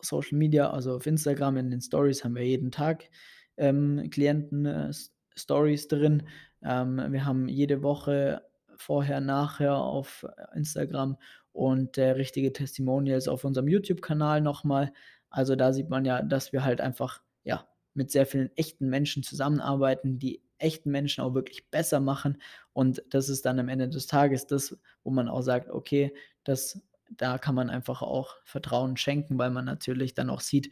Social 0.00 0.38
Media, 0.38 0.70
also 0.70 0.96
auf 0.96 1.06
Instagram 1.06 1.56
in 1.56 1.70
den 1.70 1.80
Stories 1.80 2.24
haben 2.24 2.34
wir 2.34 2.44
jeden 2.44 2.70
Tag 2.70 3.08
ähm, 3.56 4.08
Klienten-Stories 4.10 5.84
äh, 5.84 5.88
drin. 5.88 6.22
Ähm, 6.62 7.00
wir 7.10 7.24
haben 7.24 7.48
jede 7.48 7.82
Woche 7.82 8.42
vorher, 8.76 9.20
nachher 9.20 9.76
auf 9.76 10.26
Instagram 10.54 11.16
und 11.52 11.96
äh, 11.98 12.10
richtige 12.10 12.52
Testimonials 12.52 13.28
auf 13.28 13.44
unserem 13.44 13.68
YouTube-Kanal 13.68 14.40
nochmal. 14.40 14.92
Also 15.30 15.56
da 15.56 15.72
sieht 15.72 15.88
man 15.88 16.04
ja, 16.04 16.22
dass 16.22 16.52
wir 16.52 16.64
halt 16.64 16.80
einfach 16.80 17.22
ja 17.44 17.66
mit 17.94 18.10
sehr 18.10 18.26
vielen 18.26 18.50
echten 18.56 18.88
Menschen 18.88 19.22
zusammenarbeiten, 19.22 20.18
die 20.18 20.42
echten 20.58 20.90
Menschen 20.90 21.22
auch 21.22 21.34
wirklich 21.34 21.70
besser 21.70 22.00
machen. 22.00 22.38
Und 22.72 23.02
das 23.10 23.28
ist 23.28 23.44
dann 23.46 23.58
am 23.58 23.68
Ende 23.68 23.88
des 23.88 24.06
Tages 24.06 24.46
das, 24.46 24.76
wo 25.02 25.10
man 25.10 25.28
auch 25.28 25.42
sagt, 25.42 25.70
okay, 25.70 26.12
das, 26.42 26.80
da 27.10 27.38
kann 27.38 27.54
man 27.54 27.70
einfach 27.70 28.02
auch 28.02 28.36
Vertrauen 28.44 28.96
schenken, 28.96 29.38
weil 29.38 29.50
man 29.50 29.64
natürlich 29.64 30.14
dann 30.14 30.30
auch 30.30 30.40
sieht, 30.40 30.70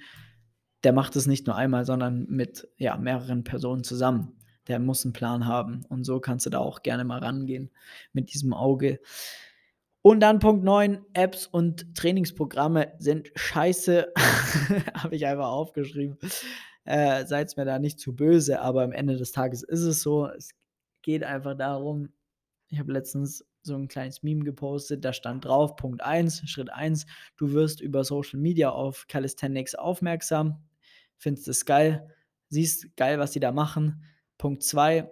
der 0.84 0.92
macht 0.92 1.16
es 1.16 1.26
nicht 1.26 1.46
nur 1.46 1.56
einmal, 1.56 1.84
sondern 1.84 2.26
mit 2.28 2.68
ja, 2.76 2.96
mehreren 2.96 3.44
Personen 3.44 3.84
zusammen. 3.84 4.36
Der 4.68 4.78
muss 4.78 5.04
einen 5.04 5.12
Plan 5.12 5.46
haben. 5.46 5.84
Und 5.88 6.04
so 6.04 6.20
kannst 6.20 6.46
du 6.46 6.50
da 6.50 6.58
auch 6.58 6.82
gerne 6.82 7.04
mal 7.04 7.20
rangehen 7.20 7.70
mit 8.12 8.32
diesem 8.32 8.52
Auge. 8.52 9.00
Und 10.02 10.20
dann 10.20 10.40
Punkt 10.40 10.64
9, 10.64 11.04
Apps 11.12 11.46
und 11.46 11.94
Trainingsprogramme 11.94 12.92
sind 12.98 13.30
scheiße. 13.36 14.12
Habe 14.94 15.14
ich 15.14 15.26
einfach 15.26 15.48
aufgeschrieben. 15.48 16.18
Äh, 16.84 17.24
Seid 17.26 17.56
mir 17.56 17.64
da 17.64 17.78
nicht 17.78 18.00
zu 18.00 18.14
böse, 18.14 18.60
aber 18.60 18.82
am 18.82 18.92
Ende 18.92 19.16
des 19.16 19.30
Tages 19.30 19.62
ist 19.62 19.82
es 19.82 20.02
so. 20.02 20.26
Es 20.26 20.50
geht 21.02 21.22
einfach 21.22 21.56
darum, 21.56 22.12
ich 22.68 22.80
habe 22.80 22.92
letztens 22.92 23.44
so 23.62 23.76
ein 23.76 23.88
kleines 23.88 24.22
Meme 24.22 24.44
gepostet, 24.44 25.04
da 25.04 25.12
stand 25.12 25.44
drauf, 25.44 25.76
Punkt 25.76 26.02
1, 26.02 26.48
Schritt 26.48 26.72
1, 26.72 27.06
du 27.36 27.52
wirst 27.52 27.80
über 27.80 28.04
Social 28.04 28.40
Media 28.40 28.70
auf 28.70 29.06
Calisthenics 29.08 29.74
aufmerksam, 29.74 30.62
findest 31.16 31.48
es 31.48 31.64
geil, 31.64 32.08
siehst 32.48 32.96
geil, 32.96 33.18
was 33.18 33.30
die 33.30 33.40
da 33.40 33.52
machen. 33.52 34.04
Punkt 34.38 34.62
2, 34.62 35.10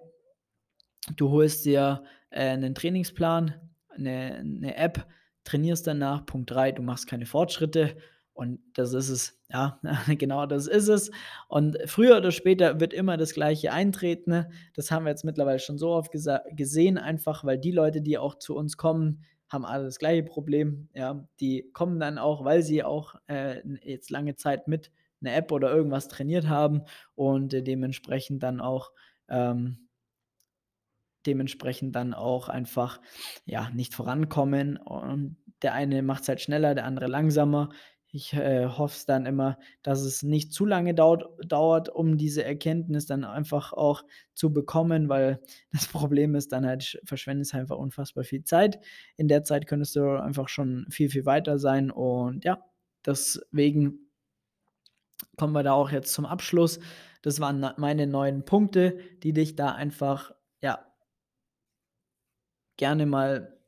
du 1.16 1.30
holst 1.30 1.64
dir 1.64 2.02
äh, 2.30 2.48
einen 2.48 2.74
Trainingsplan, 2.74 3.54
eine, 3.88 4.36
eine 4.36 4.76
App, 4.76 5.06
trainierst 5.44 5.86
danach. 5.86 6.26
Punkt 6.26 6.50
3, 6.50 6.72
du 6.72 6.82
machst 6.82 7.06
keine 7.06 7.26
Fortschritte. 7.26 7.96
Und 8.40 8.58
das 8.72 8.94
ist 8.94 9.10
es, 9.10 9.38
ja, 9.50 9.78
genau 10.08 10.46
das 10.46 10.66
ist 10.66 10.88
es. 10.88 11.10
Und 11.46 11.76
früher 11.84 12.16
oder 12.16 12.30
später 12.30 12.80
wird 12.80 12.94
immer 12.94 13.18
das 13.18 13.34
Gleiche 13.34 13.70
eintreten. 13.70 14.46
Das 14.72 14.90
haben 14.90 15.04
wir 15.04 15.10
jetzt 15.10 15.26
mittlerweile 15.26 15.58
schon 15.58 15.76
so 15.76 15.90
oft 15.90 16.10
gesehen, 16.10 16.96
einfach 16.96 17.44
weil 17.44 17.58
die 17.58 17.70
Leute, 17.70 18.00
die 18.00 18.16
auch 18.16 18.38
zu 18.38 18.56
uns 18.56 18.78
kommen, 18.78 19.26
haben 19.50 19.66
alle 19.66 19.84
das 19.84 19.98
gleiche 19.98 20.22
Problem. 20.22 20.88
Ja, 20.94 21.28
die 21.38 21.68
kommen 21.74 22.00
dann 22.00 22.16
auch, 22.16 22.42
weil 22.42 22.62
sie 22.62 22.82
auch 22.82 23.14
äh, 23.26 23.60
jetzt 23.82 24.08
lange 24.08 24.36
Zeit 24.36 24.68
mit 24.68 24.90
einer 25.20 25.36
App 25.36 25.52
oder 25.52 25.70
irgendwas 25.70 26.08
trainiert 26.08 26.48
haben 26.48 26.84
und 27.14 27.52
äh, 27.52 27.62
dementsprechend 27.62 28.42
dann 28.42 28.62
auch 28.62 28.90
ähm, 29.28 29.86
dementsprechend 31.26 31.94
dann 31.94 32.14
auch 32.14 32.48
einfach 32.48 33.02
ja 33.44 33.68
nicht 33.68 33.94
vorankommen 33.94 34.78
und 34.78 35.36
der 35.60 35.74
eine 35.74 36.02
macht 36.02 36.22
es 36.22 36.28
halt 36.30 36.40
schneller, 36.40 36.74
der 36.74 36.86
andere 36.86 37.06
langsamer. 37.06 37.68
Ich 38.12 38.32
äh, 38.32 38.66
hoffe 38.66 38.96
es 38.96 39.06
dann 39.06 39.24
immer, 39.24 39.56
dass 39.82 40.00
es 40.00 40.22
nicht 40.22 40.52
zu 40.52 40.66
lange 40.66 40.94
dauert, 40.94 41.26
dauert, 41.46 41.88
um 41.88 42.16
diese 42.18 42.42
Erkenntnis 42.44 43.06
dann 43.06 43.24
einfach 43.24 43.72
auch 43.72 44.02
zu 44.34 44.52
bekommen, 44.52 45.08
weil 45.08 45.40
das 45.72 45.86
Problem 45.86 46.34
ist 46.34 46.52
dann 46.52 46.66
halt, 46.66 47.00
verschwendest 47.04 47.54
einfach 47.54 47.76
unfassbar 47.76 48.24
viel 48.24 48.42
Zeit. 48.42 48.80
In 49.16 49.28
der 49.28 49.44
Zeit 49.44 49.66
könntest 49.66 49.94
du 49.94 50.20
einfach 50.20 50.48
schon 50.48 50.86
viel, 50.90 51.08
viel 51.08 51.24
weiter 51.24 51.58
sein 51.58 51.90
und 51.90 52.44
ja, 52.44 52.64
deswegen 53.06 54.10
kommen 55.36 55.52
wir 55.52 55.62
da 55.62 55.72
auch 55.72 55.90
jetzt 55.90 56.12
zum 56.12 56.26
Abschluss. 56.26 56.80
Das 57.22 57.38
waren 57.38 57.74
meine 57.76 58.06
neuen 58.06 58.44
Punkte, 58.44 58.98
die 59.22 59.32
dich 59.32 59.54
da 59.54 59.72
einfach, 59.72 60.32
ja, 60.62 60.86
gerne 62.76 63.06
mal 63.06 63.59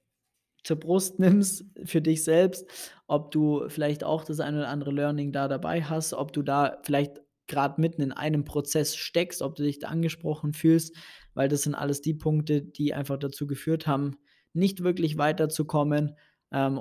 zur 0.65 0.79
Brust 0.79 1.19
nimmst 1.19 1.65
für 1.85 2.01
dich 2.01 2.25
selbst, 2.25 2.67
ob 3.07 3.31
du 3.31 3.69
vielleicht 3.69 4.05
auch 4.05 4.25
das 4.25 4.41
eine 4.41 4.59
oder 4.59 4.69
andere 4.69 4.93
Learning 4.93 5.33
da 5.33 5.49
dabei 5.49 5.83
hast, 5.83 6.15
ob 6.15 6.33
du 6.33 6.43
da 6.43 6.79
vielleicht 6.83 7.21
gerade 7.47 7.81
mitten 7.81 8.03
in 8.03 8.13
einem 8.13 8.45
Prozess 8.45 8.97
steckst, 8.97 9.43
ob 9.43 9.57
du 9.57 9.63
dich 9.63 9.79
da 9.79 9.89
angesprochen 9.89 10.53
fühlst, 10.53 10.97
weil 11.35 11.49
das 11.49 11.63
sind 11.63 11.75
alles 11.75 12.01
die 12.01 12.15
Punkte, 12.15 12.63
die 12.63 12.95
einfach 12.95 13.19
dazu 13.19 13.47
geführt 13.47 13.87
haben, 13.87 14.17
nicht 14.53 14.83
wirklich 14.83 15.19
weiterzukommen. 15.19 16.17
Ähm, 16.51 16.81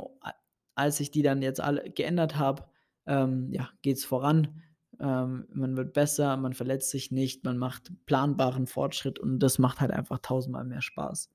als 0.75 0.99
ich 0.99 1.11
die 1.11 1.21
dann 1.21 1.41
jetzt 1.41 1.59
alle 1.59 1.89
geändert 1.91 2.37
habe, 2.37 2.65
ähm, 3.05 3.49
ja, 3.51 3.69
geht 3.81 3.97
es 3.97 4.05
voran. 4.05 4.61
Ähm, 4.99 5.47
man 5.53 5.75
wird 5.75 5.93
besser, 5.93 6.37
man 6.37 6.53
verletzt 6.53 6.91
sich 6.91 7.11
nicht, 7.11 7.43
man 7.43 7.57
macht 7.57 7.91
planbaren 8.05 8.67
Fortschritt 8.67 9.19
und 9.19 9.39
das 9.39 9.59
macht 9.59 9.81
halt 9.81 9.91
einfach 9.91 10.19
tausendmal 10.19 10.63
mehr 10.63 10.81
Spaß. 10.81 11.29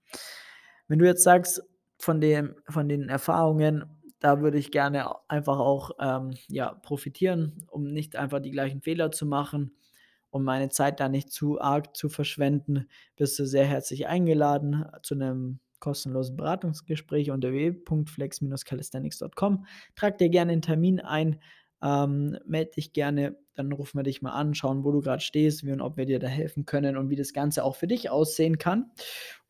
Wenn 0.88 0.98
du 0.98 1.04
jetzt 1.04 1.24
sagst, 1.24 1.62
von 1.98 2.20
dem 2.20 2.54
von 2.68 2.88
den 2.88 3.08
Erfahrungen, 3.08 3.84
da 4.20 4.40
würde 4.40 4.58
ich 4.58 4.70
gerne 4.70 5.14
einfach 5.28 5.58
auch, 5.58 5.90
ähm, 6.00 6.34
ja, 6.48 6.74
profitieren, 6.74 7.66
um 7.70 7.92
nicht 7.92 8.16
einfach 8.16 8.40
die 8.40 8.50
gleichen 8.50 8.82
Fehler 8.82 9.10
zu 9.10 9.26
machen 9.26 9.76
und 10.30 10.44
meine 10.44 10.68
Zeit 10.68 11.00
da 11.00 11.08
nicht 11.08 11.32
zu 11.32 11.60
arg 11.60 11.96
zu 11.96 12.08
verschwenden, 12.08 12.88
bist 13.16 13.38
du 13.38 13.46
sehr 13.46 13.66
herzlich 13.66 14.06
eingeladen 14.06 14.84
zu 15.02 15.14
einem 15.14 15.60
kostenlosen 15.80 16.36
Beratungsgespräch 16.36 17.30
unter 17.30 17.52
www.flex-calisthenics.com. 17.52 19.66
Trag 19.94 20.18
dir 20.18 20.28
gerne 20.28 20.52
einen 20.52 20.62
Termin 20.62 21.00
ein, 21.00 21.40
ähm, 21.82 22.38
melde 22.46 22.72
dich 22.72 22.92
gerne, 22.92 23.38
dann 23.54 23.72
rufen 23.72 23.98
wir 23.98 24.02
dich 24.02 24.22
mal 24.22 24.32
an, 24.32 24.54
schauen, 24.54 24.84
wo 24.84 24.92
du 24.92 25.00
gerade 25.00 25.22
stehst, 25.22 25.64
wie 25.64 25.72
und 25.72 25.80
ob 25.80 25.96
wir 25.96 26.06
dir 26.06 26.18
da 26.18 26.26
helfen 26.26 26.66
können 26.66 26.96
und 26.96 27.10
wie 27.10 27.16
das 27.16 27.32
Ganze 27.32 27.64
auch 27.64 27.76
für 27.76 27.86
dich 27.86 28.10
aussehen 28.10 28.58
kann. 28.58 28.90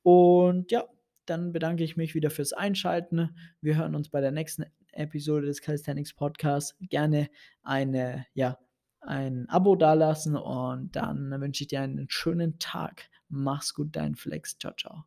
Und 0.03 0.71
ja, 0.73 0.85
dann 1.27 1.53
bedanke 1.53 1.85
ich 1.85 1.97
mich 1.97 2.15
wieder 2.15 2.31
fürs 2.31 2.53
Einschalten. 2.53 3.37
Wir 3.61 3.77
hören 3.77 3.95
uns 3.95 4.09
bei 4.09 4.21
der 4.21 4.33
nächsten 4.33 4.65
Episode 4.93 5.47
des 5.47 5.61
Calisthenics 5.61 6.15
Podcasts. 6.15 6.77
Gerne 6.81 7.29
eine, 7.63 8.27
ja, 8.35 8.59
ein 9.01 9.49
Abo 9.49 9.77
dalassen 9.77 10.37
und 10.37 10.97
dann 10.97 11.31
wünsche 11.41 11.65
ich 11.65 11.69
dir 11.69 11.83
einen 11.83 12.09
schönen 12.09 12.59
Tag. 12.59 13.09
Mach's 13.29 13.75
gut, 13.75 13.95
dein 13.95 14.15
Flex. 14.15 14.59
Ciao, 14.59 14.73
ciao. 14.75 15.05